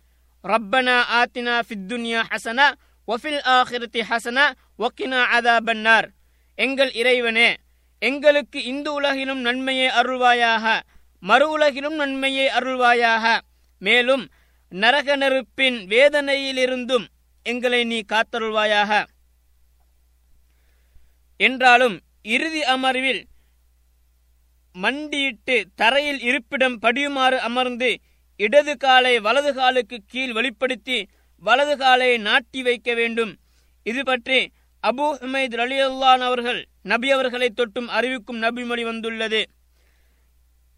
ரப்பனா 0.44 0.96
ஆத்தினா 1.20 1.60
ஃபித்துன்யா 1.68 2.20
ஹசனா 2.30 2.66
வஃபில் 3.08 3.40
ஆஹிரத்தி 3.44 4.02
ஹசனா 4.10 4.44
வக்கினா 4.78 5.22
அதாபன்னார் 5.38 6.08
எங்கள் 6.54 6.92
இறைவனே 6.92 7.56
எங்களுக்கு 7.98 8.64
இந்த 8.64 8.92
உலகிலும் 8.92 9.40
நன்மையை 9.40 9.88
அருள்வாயாக 9.88 10.80
மறு 11.22 11.50
உலகிலும் 11.50 11.94
நன்மையை 11.94 12.46
அருள்வாயாக. 12.48 13.38
மேலும் 13.78 14.24
நரக 14.72 15.16
நெருப்பின் 15.16 15.78
வேதனையிலிருந்தும் 15.86 17.06
எங்களை 17.42 17.84
நீ 17.84 17.98
காத்தருள்வாயாக. 18.12 19.04
என்றாலும் 21.36 22.00
இறுதி 22.22 22.62
அமர்வில் 22.62 23.26
மண்டியிட்டு 24.82 25.56
தரையில் 25.74 26.20
இருப்பிடம் 26.20 26.76
படியுமாறு 26.82 27.38
அமர்ந்து 27.48 27.90
இடது 28.40 28.76
காலை 28.76 29.12
வலது 29.18 29.50
காலுக்கு 29.54 29.98
கீழ் 30.06 30.32
வெளிப்படுத்தி 30.32 30.98
வலது 31.42 31.74
காலை 31.76 32.10
நாட்டி 32.18 32.60
வைக்க 32.62 32.88
வேண்டும். 32.94 33.32
இது 33.86 34.02
பற்றி 34.04 34.38
அபு 34.82 35.06
ஹுமைத் 35.20 35.56
ரலியல்லான் 35.60 36.22
அவர்கள் 36.28 36.60
நபி 36.82 37.08
அவர்களை 37.10 37.48
தொட்டும் 37.50 37.88
அறிவிக்கும் 37.96 38.42
நபிமொழி 38.42 38.82
வந்துள்ளது. 38.82 39.42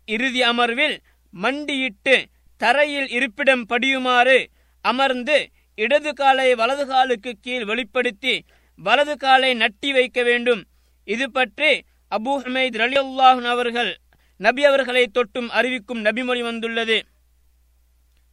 இறுதி 0.09 0.43
அமர்வில் 0.43 0.97
மண்டியிட்டு 1.35 2.17
தரையில் 2.61 3.09
இருப்பிடம் 3.09 3.65
படியுமாறு 3.69 4.39
அமர்ந்து 4.85 5.37
இடது 5.79 6.13
காலை 6.13 6.49
வலது 6.55 6.85
காலுக்கு 6.87 7.33
கீழ் 7.41 7.65
வெளிப்படுத்தி 7.65 8.35
வலது 8.79 9.15
காலை 9.17 9.51
நட்டி 9.55 9.91
வைக்க 9.93 10.23
வேண்டும். 10.23 10.63
இது 11.09 11.27
பற்றி 11.31 11.73
அபு 12.11 12.29
ஹமீத் 12.29 12.77
ரலியுல்லாஹன் 12.77 13.45
அவர்கள் 13.45 14.01
நபி 14.37 14.65
அவர்களை 14.65 15.11
தொட்டும் 15.15 15.49
அறிவிக்கும் 15.49 16.05
நபிமொழி 16.05 16.43
வந்துள்ளது. 16.43 17.07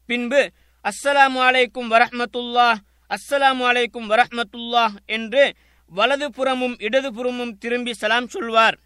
பின்பு 0.06 0.52
அஸ்ஸலாமு 0.84 1.40
அலைக்கும் 1.40 1.92
வரஹ்மத்துல்லா 1.92 2.76
அஸ்ஸலாமு 3.10 3.66
அலைக்கும் 3.66 4.10
வரஹ்மத்துல்லா 4.10 4.88
என்று 5.06 5.54
வலது 5.88 6.32
புறமும் 6.32 6.76
இடது 6.80 7.14
புறமும் 7.14 7.58
திரும்பி 7.58 7.94
சலாம் 7.94 8.28
சொல்வார். 8.28 8.80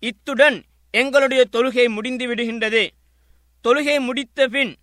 இத்துடன் 0.00 0.64
எங்களுடைய 0.90 1.44
தொழுகை 1.52 1.88
முடிந்து 1.88 2.34
விடுகின்றது. 2.34 2.88
தொழுகை 3.64 4.00
முடித்த 4.00 4.48
பின் 4.48 4.76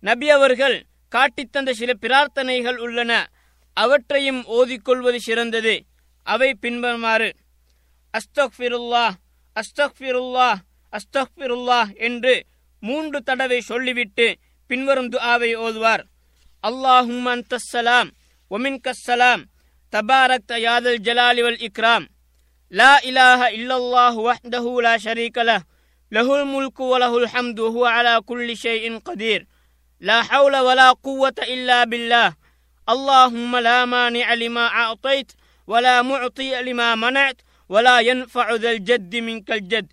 நபி 0.00 0.30
அவர்கள் 0.30 0.86
காட்டித்தந்த 1.08 1.70
சில 1.70 1.92
பிரார்த்தனைகள் 2.00 2.76
உள்ளன. 2.76 3.30
அவற்றையும் 3.72 4.44
ஓதிக்கொள்வது 4.44 5.16
சிறந்தது. 5.16 5.84
அவை 6.22 6.54
பின்வருமாறு. 6.54 7.34
அஸ்தக்ஃபிருல்லா 8.13 9.05
அஸ்தக்ஃபிருல்லா 9.55 10.49
அஸ்தக்ஃபிருல்லா 10.93 11.79
என்று 12.07 12.35
மூன்று 12.83 13.19
தடவை 13.29 13.59
சொல்லிவிட்டு 13.69 14.27
பின்வரும் 14.69 15.11
துஆவை 15.13 15.51
ஓதுவார் 15.65 16.03
அல்லாஹும் 16.63 17.27
அந்தஸ்ஸலாம் 17.33 18.09
ஒமின்கஸ்ஸலாம் 18.51 19.43
தபாரக் 19.93 20.53
யாதல் 20.65 21.01
ஜலாலி 21.07 21.41
வல் 21.45 21.61
இக்ராம் 21.67 22.05
லா 22.73 22.93
இலாஹ 23.09 23.41
இல்லல்லாஹு 23.57 24.19
வஹ்தஹு 24.27 24.71
லா 24.85 24.93
ஷரீக 25.05 25.43
லஹ் 25.49 25.63
லஹுல் 26.11 26.47
முல்கு 26.53 26.85
வலஹுல் 26.91 27.29
ஹம்து 27.33 27.61
வஹுவ 27.65 27.85
அலா 27.93 28.15
குல்லி 28.29 28.57
ஷைஇன் 28.63 28.99
கதீர் 29.07 29.45
لا 30.01 30.21
حول 30.23 30.55
ولا 30.59 30.89
قوة 30.99 31.37
إلا 31.45 31.83
بالله 31.83 32.27
اللهم 32.87 33.55
لا 33.59 33.85
مانع 33.87 34.33
لما 34.33 34.65
أعطيت 34.73 35.29
ولا 35.67 36.01
معطي 36.01 36.61
لما 36.61 36.95
منعت 36.95 37.37
ولا 37.71 37.99
ينفع 37.99 38.55
ذا 38.55 38.71
الجد 38.71 39.15
منك 39.17 39.51
الجد 39.51 39.87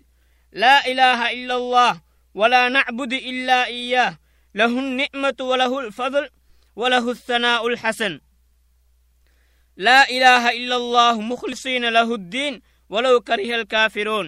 لا 0.55 0.87
إله 0.87 1.19
إلا 1.31 1.55
الله 1.55 1.93
ولا 2.35 2.69
نعبد 2.69 3.13
إلا 3.13 3.65
إياه 3.65 4.11
له 4.55 4.73
النعمة 4.79 5.39
وله 5.41 5.79
الفضل 5.79 6.29
وله 6.77 7.05
الثناء 7.11 7.67
الحسن 7.67 8.13
لا 9.79 10.09
إله 10.09 10.43
إلا 10.49 10.75
الله 10.75 11.21
مخلصين 11.21 11.83
له 11.89 12.09
الدين 12.15 12.53
ولو 12.91 13.13
كره 13.21 13.51
الكافرون 13.55 14.27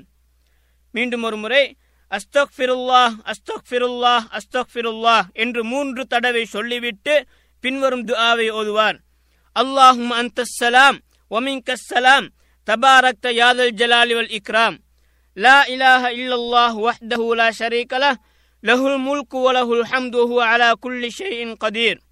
மீண்டும் 0.95 1.23
ஒரு 1.23 1.37
முறை 1.43 1.63
அஸ்தக்ஃபிருல்லாஹ் 2.11 3.15
அஸ்தக்ஃபிருல்லாஹ் 3.31 4.23
அஸ்தக்ஃபிருல்லாஹ் 4.37 5.25
என்று 5.43 5.61
மூன்று 5.63 6.01
தடவை 6.13 6.43
சொல்லிவிட்டு 6.55 7.15
பின்வரும் 7.63 8.05
துஆவை 8.09 8.47
ஓதுவார் 8.59 8.97
அல்லாஹும் 9.55 10.13
அந்தஸ்ஸலாம் 10.21 10.97
تباركت 12.66 13.24
يا 13.24 13.52
ذا 13.54 13.64
الجلال 13.64 14.14
والإكرام. 14.16 14.82
لا 15.36 15.68
إله 15.68 16.10
إلا 16.10 16.34
الله 16.34 16.76
وحده 16.76 17.34
لا 17.34 17.50
شريك 17.50 17.92
له 17.92 18.18
له 18.62 18.94
الملك 18.94 19.34
وله 19.34 19.72
الحمد 19.80 20.14
وهو 20.14 20.40
على 20.40 20.76
كل 20.80 21.12
شيء 21.12 21.54
قدير. 21.54 22.02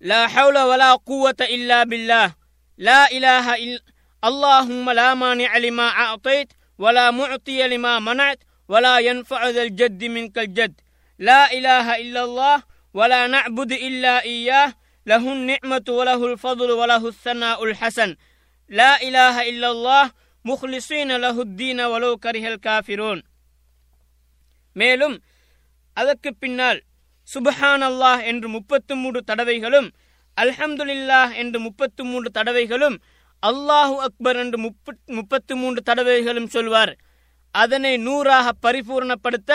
لا 0.00 0.28
حول 0.28 0.58
ولا 0.58 0.94
قوة 0.94 1.36
إلا 1.40 1.84
بالله. 1.84 2.34
لا 2.78 3.10
إله 3.10 3.54
إلا 3.54 3.80
اللهم 4.24 4.90
لا 4.90 5.14
مانع 5.14 5.56
لما 5.56 5.88
أعطيت 5.88 6.52
ولا 6.78 7.10
معطي 7.10 7.68
لما 7.68 7.98
منعت 7.98 8.38
ولا 8.68 8.98
ينفع 8.98 9.48
ذا 9.48 9.62
الجد 9.62 10.04
منك 10.04 10.38
الجد. 10.38 10.80
لا 11.18 11.52
إله 11.52 11.96
إلا 11.96 12.24
الله 12.24 12.62
ولا 12.94 13.26
نعبد 13.26 13.72
إلا 13.72 14.22
إياه 14.22 14.74
له 15.09 15.23
النعمة 15.33 15.87
وله 15.89 16.21
الفضل 16.25 16.69
وله 16.71 17.03
الثناء 17.07 17.63
الحسن 17.63 18.09
لا 18.71 18.91
إله 19.01 19.49
إلا 19.49 19.67
الله 19.71 20.03
مخلصين 20.45 21.09
له 21.15 21.35
الدين 21.41 21.79
ولو 21.81 22.11
كره 22.17 22.45
الكافرون 22.47 23.19
மேலும் 24.75 25.15
அதற்கு 25.97 26.29
பின்னால் 26.33 26.79
சுபஹான் 27.29 27.83
அல்லாஹ் 27.89 28.21
என்று 28.23 28.47
முப்பத்து 28.47 28.93
மூன்று 28.95 29.21
தடவைகளும் 29.23 29.87
அல்ஹம்துலில்லாஹ் 30.37 31.31
என்று 31.33 31.59
முப்பத்து 31.59 32.01
மூன்று 32.03 32.29
தடவைகளும் 32.29 32.97
அல்லாஹு 33.43 33.95
அக்பர் 34.07 34.35
என்று 34.35 34.57
முப்பத்து 35.17 35.53
மூன்று 35.55 35.81
தடவைகளும் 35.81 36.49
சொல்வார் 36.49 36.93
அதனை 37.55 37.93
நூறாக 37.97 38.47
பரிபூர்ணப்படுத்த 38.65 39.51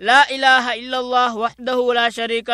லா 0.00 0.20
இலாஹ 0.36 0.66
இல்லல்லாஹ் 0.82 1.34
வஹ்தஹு 1.44 1.84
லா 1.92 2.06
ஷரீக 2.08 2.50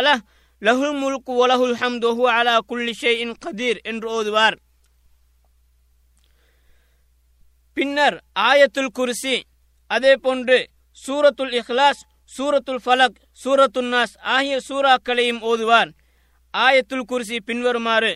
லஹ் 0.62 0.80
லஹுல் 0.80 0.98
முல்கு 1.02 1.32
வலஹுல் 1.40 1.76
ஹம்து 1.80 2.06
வஹுவ 2.10 2.28
அலா 2.38 2.54
குல்லி 2.70 2.92
ஷைஇன் 3.02 3.34
கதீர் 3.44 3.80
என்று 3.90 4.08
ஓதுவார் 4.18 4.56
பின்னர் 7.76 8.16
ஆயத்துல் 8.48 8.92
குர்சி 8.98 9.36
அதே 9.90 10.12
போன்று 10.24 10.58
சூரத்துல் 10.98 11.54
இஹ்லாஸ் 11.60 12.02
சூரத்துல் 12.32 12.82
ஃபலக் 12.84 13.18
சூரத்துல் 13.44 13.90
நாஸ் 13.94 14.14
ஆகிய 14.34 14.58
சூறாக்களையும் 14.68 15.40
ஓதுவார் 15.52 15.90
ஆயத்துல் 16.54 17.08
குர்சி 17.12 17.38
பின்வருமாறு 17.48 18.12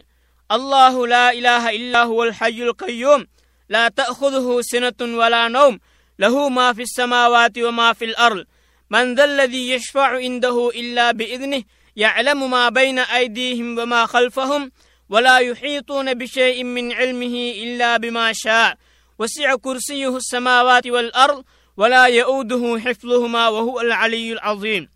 الله 0.51 1.07
لا 1.07 1.31
إله 1.31 1.71
إلا 1.71 2.03
هو 2.03 2.25
الحي 2.25 2.63
القيوم 2.63 3.27
لا 3.71 3.89
تأخذه 3.91 4.61
سنة 4.63 5.01
ولا 5.21 5.49
نوم 5.49 5.75
له 6.19 6.49
ما 6.49 6.73
في 6.73 6.83
السماوات 6.83 7.59
وما 7.59 7.93
في 7.93 8.05
الأرض 8.05 8.45
من 8.91 9.15
ذا 9.15 9.25
الذي 9.25 9.71
يشفع 9.71 10.09
عنده 10.17 10.71
إلا 10.71 11.13
بإذنه 11.13 11.63
يعلم 11.96 12.52
ما 12.52 12.70
بين 12.70 13.00
أيديهم 13.00 13.80
وما 13.80 14.06
خلفهم 14.06 14.72
ولا 15.10 15.38
يحيطون 15.38 16.14
بشيء 16.14 16.64
من 16.64 16.94
علمه 16.94 17.54
إلا 17.64 17.98
بما 17.98 18.34
شاء. 18.34 18.78
وسع 19.20 19.56
كرسيه 19.56 20.18
السماوات 20.18 20.88
والأرض 20.88 21.44
ولا 21.78 22.06
يؤوده 22.06 22.80
حفظهما 22.80 23.48
وهو 23.48 23.82
العلي 23.82 24.34
العظيم. 24.34 24.90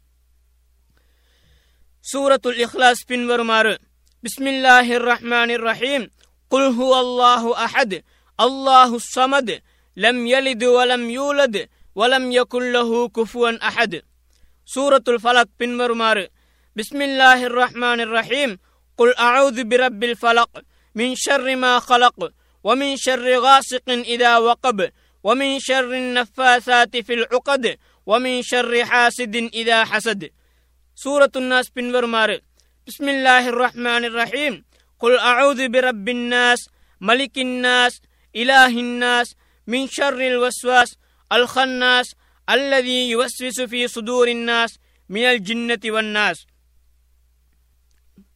سورة 2.02 2.42
الإخلاص 2.46 3.06
بن 3.10 3.32
ورمار. 3.32 3.78
بسم 4.24 4.48
الله 4.48 4.96
الرحمن 4.96 5.52
الرحيم. 5.52 6.10
قل 6.50 6.62
هو 6.62 7.00
الله 7.00 7.66
أحد 7.66 8.04
الله 8.40 8.96
الصمد 8.96 9.62
لم 9.98 10.28
يلد 10.28 10.64
ولم 10.64 11.10
يولد 11.10 11.70
ولم 11.96 12.32
يكن 12.32 12.72
له 12.72 13.10
كفوا 13.10 13.68
أحد. 13.68 14.02
سورة 14.66 15.04
الفلق 15.08 15.48
بن 15.60 15.82
ورمار. 15.82 16.28
بسم 16.78 17.02
الله 17.02 17.46
الرحمن 17.46 18.00
الرحيم 18.02 18.60
قل 18.98 19.16
أعوذ 19.16 19.64
برب 19.64 20.04
الفلق 20.04 20.50
من 20.96 21.16
شر 21.16 21.56
ما 21.56 21.80
خلق 21.80 22.32
ومن 22.64 22.98
شر 22.98 23.40
غاسق 23.40 23.90
إذا 23.90 24.38
وقب 24.38 24.92
ومن 25.24 25.60
شر 25.60 25.94
النفاثات 25.94 26.98
في 26.98 27.14
العقد 27.14 27.78
ومن 28.06 28.42
شر 28.44 28.86
حاسد 28.86 29.36
إذا 29.36 29.86
حسد 29.86 30.30
سورة 30.96 31.32
الناس 31.36 31.70
بن 31.70 32.06
مارك 32.06 32.44
بسم 32.88 33.10
الله 33.10 33.50
الرحمن 33.50 34.06
الرحيم 34.06 34.64
قل 35.00 35.18
أعوذ 35.20 35.68
برب 35.70 36.10
الناس 36.10 36.60
ملك 37.02 37.38
الناس 37.38 38.02
إله 38.36 38.68
الناس 38.80 39.36
من 39.68 39.88
شر 39.88 40.20
الوسواس 40.28 40.96
الخناس 41.32 42.16
الذي 42.50 43.10
يوسوس 43.10 43.62
في 43.62 43.88
صدور 43.88 44.28
الناس 44.28 44.80
من 45.10 45.24
الجنة 45.24 45.80
والناس 45.86 46.46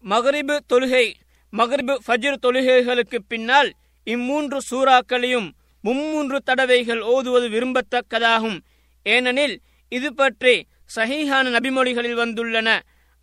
மகரிபு 0.03 0.55
தொழுகை 0.71 1.05
மகரிபு 1.53 1.93
ஃபஜ்ர் 2.05 2.41
தொழுகைகளுக்கு 2.45 3.17
பின்னால் 3.31 3.69
இம்மூன்று 4.07 4.59
சூறாக்களையும் 4.69 5.47
மும்மூன்று 5.83 6.37
தடவைகள் 6.49 7.01
ஓதுவது 7.13 7.47
விரும்பத்தக்கதாகும். 7.55 8.57
ஏனெனில் 9.05 9.55
இது 9.91 10.09
பற்றி 10.13 10.55
சஹீஹான 10.95 11.45
நபிமொழிகளில் 11.55 12.19
வந்துள்ளன. 12.21 12.69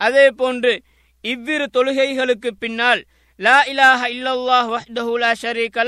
அதே 0.01 0.27
போன்று 0.41 0.73
இவ்விரு 1.25 1.67
தொழுகைகளுக்கு 1.77 2.51
பின்னால் 2.63 3.01
லா 3.41 3.57
இலாஹ 3.73 4.01
இல்லல்லாஹ் 4.15 4.69
வஹ்தஹு 4.75 5.15
லா 5.23 5.31
ஷரீக 5.43 5.85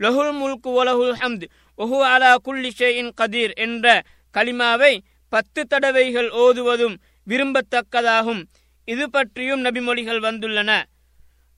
லஹுல் 0.00 0.34
முல்கு 0.40 0.70
வலஹுல் 0.76 1.16
ஹம்த் 1.20 1.46
ஒஹு 1.78 1.98
அலா 2.12 2.30
குல்லி 2.46 2.70
ஷேயின் 2.78 3.12
கதீர் 3.20 3.54
என்ற 3.64 3.86
கலிமாவை 4.34 4.92
பத்து 5.32 5.60
தடவைகள் 5.72 6.28
ஓதுவதும் 6.44 6.96
விரும்பத்தக்கதாகும். 7.26 8.42
இது 8.88 9.04
பற்றியும் 9.10 9.64
நபிமொழிகள் 9.64 10.20
வந்துள்ளன. 10.26 10.70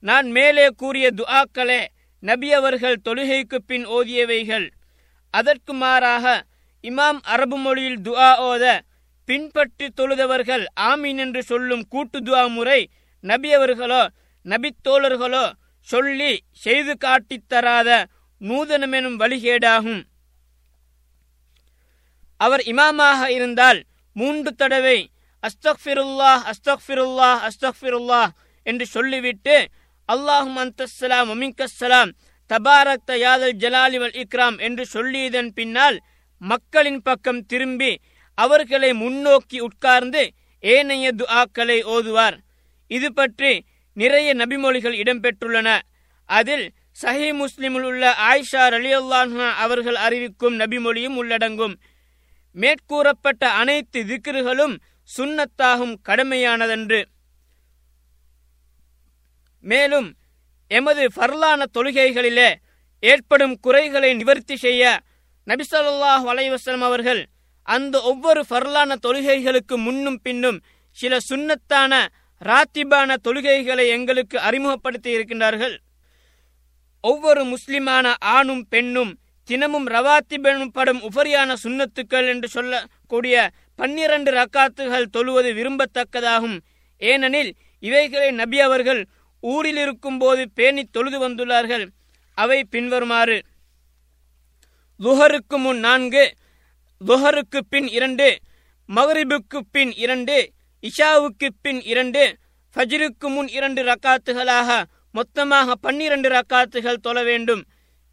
நான் 0.03 0.27
மேலே 0.37 0.65
கூறிய 0.81 1.07
துஆக்களே 1.19 1.81
நபி 2.23 2.49
அவர்கள் 2.53 3.03
தொழுகைக்கு 3.05 3.57
பின் 3.69 3.85
ஓதியவைகள். 3.97 4.67
அதற்கு 5.33 5.73
மாறாக 5.73 6.25
இமாம் 6.83 7.19
அரபு 7.33 7.57
மொழியில் 7.57 8.01
துஆ 8.01 8.29
ஓத 8.49 8.65
பின்பற்றி 9.29 9.87
தொழுதவர்கள் 9.99 10.63
ஆமீன் 10.89 11.19
என்று 11.23 11.41
சொல்லும் 11.43 11.85
கூட்டு 11.93 12.17
துஆ 12.27 12.43
முறை 12.47 12.81
நபி 13.23 13.49
அவர்களோ 13.53 14.03
நபித்தோழர்களோ 14.45 15.45
சொல்லி 15.87 16.31
செய்து 16.63 16.93
காட்டித்தராத 17.05 17.89
நூதனமெனும் 18.41 19.17
வழிகேடாகும். 19.21 20.01
அவர் 22.39 22.63
இமாமாக 22.71 23.29
இருந்தால் 23.37 23.79
மூன்று 24.15 24.51
தடவை 24.55 24.97
அஸ்தக்ஃபிருல்லா 25.43 26.31
அஸ்தக்ஃபிருல்லா 26.51 27.29
அஸ்தக்ஃபிருல்லா 27.47 28.21
என்று 28.65 28.85
சொல்லிவிட்டு 28.95 29.55
அல்லாஹும் 30.09 30.59
அந்தஸ்ஸலாம் 30.63 31.29
ஒமிங்கஸ்ஸலாம் 31.33 32.11
தபாரக்த 32.49 33.17
யாதல் 33.17 33.55
ஜலாலிவல் 33.63 34.15
இக்ராம் 34.23 34.57
என்று 34.59 34.83
சொல்லியதன் 34.85 35.49
பின்னால் 35.53 35.97
மக்களின் 36.41 37.01
பக்கம் 37.01 37.41
திரும்பி 37.45 37.91
அவர்களை 38.37 38.91
முன்னோக்கி 38.93 39.57
உட்கார்ந்து 39.67 40.23
ஏனைய 40.63 41.07
துஆக்களை 41.21 41.77
ஓதுவார். 41.95 42.37
இது 42.91 43.09
பற்றி 43.13 43.51
நிறைய 43.93 44.29
நபிமொழிகள் 44.33 44.95
இடம்பெற்றுள்ளன. 45.01 45.69
அதில் 46.29 46.65
சஹி 47.01 47.29
முஸ்லிமில் 47.41 47.85
உள்ள 47.89 48.03
ஆயிஷா 48.29 48.63
ரலியல்லாஹா 48.75 49.47
அவர்கள் 49.63 49.97
அறிவிக்கும் 50.05 50.55
நபிமொழியும் 50.59 51.17
உள்ளடங்கும். 51.21 51.75
மேற்கூறப்பட்ட 52.55 53.43
அனைத்து 53.61 53.99
திக்ருகளும் 54.11 54.75
சுன்னத்தாகும் 55.15 55.95
கடமையானதன்று. 56.09 57.05
மேலும் 59.63 60.09
எமது 60.67 61.03
ஃபர்லான 61.15 61.65
தொழுகைகளிலே 61.73 62.49
ஏற்படும் 62.99 63.59
குறைகளை 63.59 64.13
நிவர்த்தி 64.13 64.55
செய்ய 64.57 65.01
நபிசல்லாஹ் 65.47 66.23
வலைவசலம் 66.27 66.85
அவர்கள் 66.89 67.21
அந்த 67.61 68.01
ஒவ்வொரு 68.01 68.41
ஃபர்லான 68.49 68.95
தொழுகைகளுக்கு 69.05 69.75
முன்னும் 69.77 70.21
பின்னும் 70.21 70.59
சில 70.97 71.17
சுன்னத்தான 71.29 71.93
ராத்திபான 72.45 73.15
தொழுகைகளை 73.23 73.87
எங்களுக்கு 73.87 74.39
அறிமுகப்படுத்தி 74.39 75.09
இருக்கின்றார்கள். 75.17 75.75
ஒவ்வொரு 77.01 77.43
முஸ்லிமான 77.43 78.13
ஆணும் 78.19 78.67
பெண்ணும் 78.67 79.19
தினமும் 79.43 79.87
ரவாத்திபெனும் 79.87 80.73
படும் 80.73 81.01
உபரியான 81.01 81.55
சுண்ணத்துக்கள் 81.63 82.27
என்று 82.27 82.47
சொல்லக்கூடிய 82.47 83.35
பன்னிரண்டு 83.77 84.31
ரக்காத்துகள் 84.31 85.05
தொழுவது 85.05 85.53
விரும்பத்தக்கதாகும். 85.53 86.59
ஏனெனில் 86.97 87.55
இவைகளை 87.79 88.31
நபி 88.31 88.59
அவர்கள் 88.59 89.07
ஊரில் 89.41 89.77
இருக்கும் 89.77 90.17
போது 90.17 90.51
பேணி 90.51 90.83
தொழுது 90.83 91.29
வந்துள்ளார்கள். 91.29 91.87
அவை 92.33 92.63
பின்வருமாறு. 92.63 93.41
துஹருக்கு 95.03 95.57
முன் 95.57 95.79
நான்கு 95.79 96.33
துஹருக்கு 97.07 97.59
பின் 97.69 97.87
இரண்டு 97.87 98.37
மகரிபுக்கு 98.95 99.59
பின் 99.71 99.93
இரண்டு 99.93 100.51
இஷாவுக்கு 100.81 101.49
பின் 101.61 101.81
இரண்டு 101.81 102.37
ஃபஜ்ருக்கு 102.75 103.27
முன் 103.27 103.47
இரண்டு 103.47 103.83
ரக்காத்துகளாக 103.83 104.83
மொத்தமாக 105.11 105.75
பன்னிரண்டு 105.75 106.29
ரக்காத்துகள் 106.29 107.01
தொழ 107.01 107.23
வேண்டும். 107.23 107.65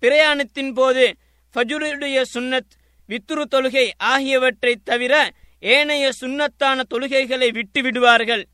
பிரயாணத்தின் 0.03 0.73
போது 0.75 1.17
ஃபஜுருடைய 1.55 2.23
சுன்னத் 2.35 2.73
வித்துரு 3.09 3.45
தொழுகை 3.51 3.91
ஆகியவற்றைத் 3.97 4.85
தவிர 4.85 5.31
ஏனைய 5.61 6.11
சுன்னத்தான 6.21 6.83
தொழுகைகளை 6.95 7.53
விட்டு 7.53 7.83
விடுவார்கள். 7.83 8.47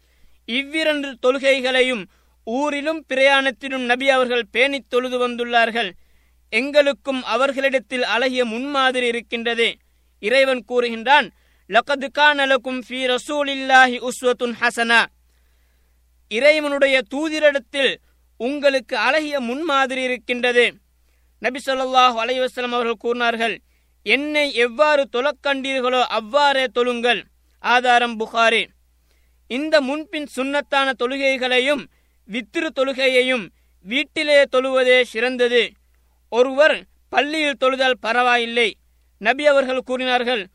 இவ்விரண்டு 0.45 1.19
தொழுகைகளையும் 1.23 2.05
ஊரிலும் 2.45 3.05
பிரயாணத்திலும் 3.09 3.85
நபி 3.85 4.11
அவர்கள் 4.11 4.47
பேணித் 4.53 4.89
தொழுது 4.89 5.29
வந்துள்ளார்கள். 5.29 5.91
எங்களுக்கும் 6.51 7.25
அவர்களிடத்தில் 7.25 8.05
அழகிய 8.05 8.45
முன்மாதிரி 8.45 9.07
இருக்கின்றது. 9.07 9.77
இறைவன் 10.21 10.65
கூறுகின்றான் 10.69 11.31
லகது 11.69 12.09
கானலக்கும் 12.19 12.83
ஃபி 12.89 13.17
ரசூலில்லாஹி 13.17 14.09
உஸ்வத்துன் 14.09 14.55
ஹசனா. 14.61 15.07
இறைவனுடைய 16.29 17.01
தூதிரிடத்தில் 17.15 17.97
உங்களுக்கு 18.37 18.97
அழகிய 18.97 19.41
முன்மாதிரி 19.41 20.03
இருக்கின்றது. 20.03 20.75
நபி 21.39 21.61
சொல்லாஹு 21.67 22.17
அலைவசலம் 22.17 22.73
அவர்கள் 22.73 22.95
கூறினார்கள் 22.95 23.61
என்னை 24.03 24.55
எவ்வாறு 24.55 25.09
தொழக்கண்டீர்களோ 25.13 26.03
அவ்வாறே 26.03 26.67
தொழுங்கள். 26.75 27.23
ஆதாரம் 27.59 28.21
புகாரி. 28.21 28.67
இந்த 29.47 29.81
முன்பின் 29.81 30.29
சுண்ணத்தான 30.37 30.93
தொழுகைகளையும் 30.99 31.85
வித்திரு 32.29 32.69
தொழுகையையும் 32.77 33.49
வீட்டிலே 33.83 34.43
தொழுவதே 34.43 35.03
சிறந்தது. 35.03 35.73
ஒருவர் 36.29 36.85
பள்ளியில் 37.09 37.57
தொழுதால் 37.61 37.99
பரவாயில்லை. 38.01 38.77
நபி 39.19 39.47
அவர்கள் 39.47 39.81
கூறினார்கள் 39.81 40.47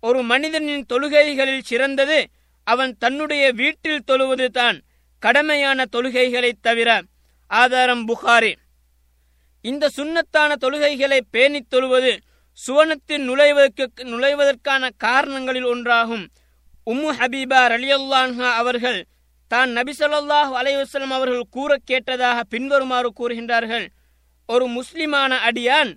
ஒரு 0.00 0.22
மனிதனின் 0.22 0.86
தொழுகைகளில் 0.92 1.62
சிறந்தது 1.62 2.28
அவன் 2.64 2.96
தன்னுடைய 2.98 3.52
வீட்டில் 3.52 4.02
தொழுவது 4.06 4.46
தான் 4.46 4.80
கடமையான 5.26 5.84
தொழுகைகளைத் 5.92 6.60
தவிர. 6.60 7.02
ஆதாரம் 7.46 8.08
புகாரி. 8.08 8.54
இந்த 9.60 9.90
சுண்ணத்தான 9.96 10.54
தொழுகைகளை 10.60 11.20
பேணித் 11.30 11.74
தொழுவது 11.74 12.18
சுவனத்தில் 12.58 13.24
நுழைவதற்கு 13.28 14.04
நுழைவதற்கான 14.12 14.90
காரணங்களில் 15.04 15.68
ஒன்றாகும். 15.72 16.24
உம்மு 16.86 17.10
ஹபீபா 17.20 17.60
ரலியல்லான்ஹா 17.74 18.48
அவர்கள் 18.60 19.00
தான் 19.50 19.70
நபிசல்லாஹ் 19.78 20.52
அலைவசலம் 20.60 21.14
அவர்கள் 21.16 21.52
கூற 21.56 21.70
கேட்டதாக 21.90 22.38
பின்வருமாறு 22.52 23.10
கூறுகின்றார்கள். 23.18 23.86
ஒரு 24.48 24.66
முஸ்லிமான 24.76 25.32
அடியான் 25.48 25.90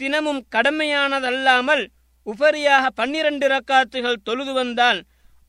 தினமும் 0.00 0.42
கடமையானதல்லாமல் 0.54 1.84
உபரியாக 2.26 2.84
பன்னிரண்டு 2.98 3.46
ரக்காத்துகள் 3.54 4.24
தொழுது 4.26 4.52
வந்தால் 4.52 5.00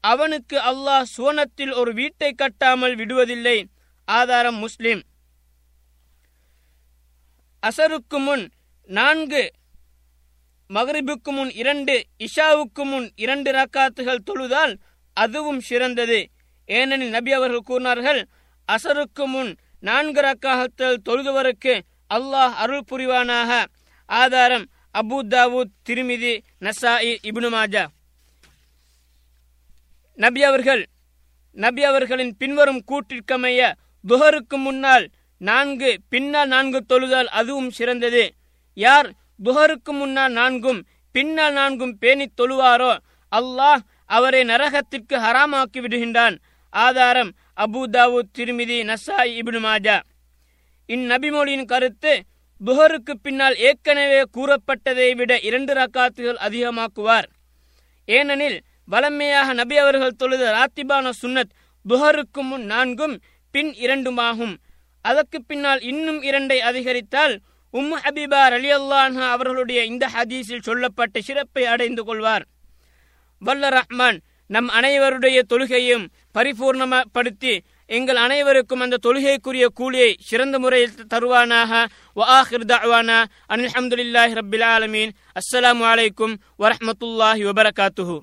அவனுக்கு 0.03 0.57
அல்லாஹ் 0.69 1.05
சுவனத்தில் 1.15 1.73
ஒரு 1.81 1.91
வீட்டை 1.99 2.29
கட்டாமல் 2.41 2.95
விடுவதில்லை. 3.01 3.57
ஆதாரம் 4.07 4.59
முஸ்லிம். 4.63 5.01
அசருக்கு 7.63 8.17
முன் 8.25 8.45
நான்கு 8.89 9.43
மகரிபுக்கு 10.67 11.31
முன் 11.31 11.51
இரண்டு 11.51 12.05
இஷாவுக்கு 12.19 12.83
முன் 12.83 13.11
இரண்டு 13.15 13.51
ரக்காத்துகள் 13.51 14.25
தொழுதால் 14.25 14.75
அதுவும் 15.13 15.59
சிறந்தது. 15.59 16.29
ஏனெனில் 16.65 17.09
நபி 17.09 17.31
அவர்கள் 17.31 17.59
கூறினார்கள் 17.59 18.27
அசருக்கு 18.67 19.25
முன் 19.25 19.55
நான்கு 19.79 20.21
ரக்காத்துகள் 20.21 21.03
தொழுதுவருக்கு 21.09 21.81
அல்லாஹ் 22.13 22.53
அருள் 22.53 22.83
புரிவானாக. 22.91 23.65
ஆதாரம் 24.05 24.69
அபு 24.93 25.19
தாவூத் 25.27 25.75
திருமிதி 25.89 26.33
நசாஇ 26.59 27.17
இப்னு 27.23 27.49
மாஜா. 27.49 27.85
நபி 30.15 30.43
அவர்கள் 30.43 30.87
நபி 31.51 31.83
அவர்களின் 31.83 32.37
பின்வரும் 32.37 32.83
கூட்டிற்கமைய 32.91 33.73
துஹருக்கு 34.07 34.57
முன்னால் 34.57 35.09
நான்கு 35.37 36.01
பின்னால் 36.09 36.47
நான்கு 36.47 36.85
தொழுதால் 36.89 37.25
அதுவும் 37.25 37.69
சிறந்தது. 37.69 38.33
யார்? 38.73 39.13
துஹருக்கு 39.43 39.91
முன்னால் 39.91 40.31
நான்கும் 40.31 40.85
பின்னால் 41.11 41.53
நான்கும் 41.53 41.97
பேணித் 42.01 42.39
தொழுவாரோ? 42.41 42.97
அல்லாஹ் 43.35 43.79
அவரை 44.05 44.43
நரகத்திற்கு 44.43 45.15
ஹராமாக்கி 45.15 45.79
விடுகின்றான். 45.79 46.37
ஆதாரம் 46.69 47.31
Abu Dawud 47.57 48.19
Tirmidhi 48.37 48.77
Nasai 48.83 49.39
Ibn 49.41 49.59
Majah. 49.59 50.01
இந்நபிமொழியின் 50.87 51.65
கருத்து 51.65 52.23
துஹருக்கு 52.65 53.13
பின்னால் 53.21 53.55
ஏற்கனவே 53.55 54.21
கூறப்பட்டதை 54.37 55.15
விட 55.15 55.39
இரண்டு 55.39 55.73
ரக்காத்துகள் 55.73 56.37
அதிகமாக்குவார். 56.47 57.23
ஏனெனில் 58.05 58.61
வளமையாக 58.85 59.53
நபி 59.53 59.77
அவர்கள் 59.77 60.15
தொழுத 60.15 60.51
ராத்திபான 60.51 61.11
சுன்னத் 61.21 61.51
துஹருக்கு 61.89 62.41
முன் 62.41 62.65
நான்கும் 62.65 63.19
பின் 63.51 63.73
இரண்டுமாகும். 63.73 64.55
அதற்கு 65.01 65.43
பின்னால் 65.43 65.81
இன்னும் 65.81 66.21
இரண்டை 66.21 66.57
அதிகரித்தால் 66.57 67.39
உம் 67.73 67.93
ஹபீபா 68.03 68.39
அலி 68.55 68.69
அல்லான்ஹா 68.73 69.25
அவர்களுடைய 69.35 69.79
இந்த 69.83 70.05
ஹதீஸில் 70.15 70.65
சொல்லப்பட்ட 70.67 71.21
சிறப்பை 71.27 71.63
அடைந்து 71.65 72.03
கொள்வார். 72.03 72.43
வல்ல 73.41 73.69
ரஹ்மான் 73.69 74.17
நம் 74.47 74.69
அனைவருடைய 74.69 75.37
தொழுகையும் 75.51 76.05
பரிபூர்ணப்படுத்தி 76.35 77.53
எங்கள் 77.85 78.19
அனைவருக்கும் 78.25 78.79
அந்த 78.79 78.99
தொழுகைக்குரிய 79.05 79.65
கூலியை 79.79 80.11
சிறந்த 80.19 80.59
முறையில் 80.59 80.93
தருவானாக. 81.13 81.71
வஆஹிர் 82.15 82.67
தஅவானா 82.73 83.19
அனில் 83.47 83.73
ரப்பில் 84.37 84.65
ஆலமீன். 84.75 85.11
அஸ்ஸலாமு 85.39 85.85
அலைக்கும் 85.93 86.35
வரஹ்மத்துல்லாஹி 86.59 87.43
வபரகாத்துஹு. 87.49 88.17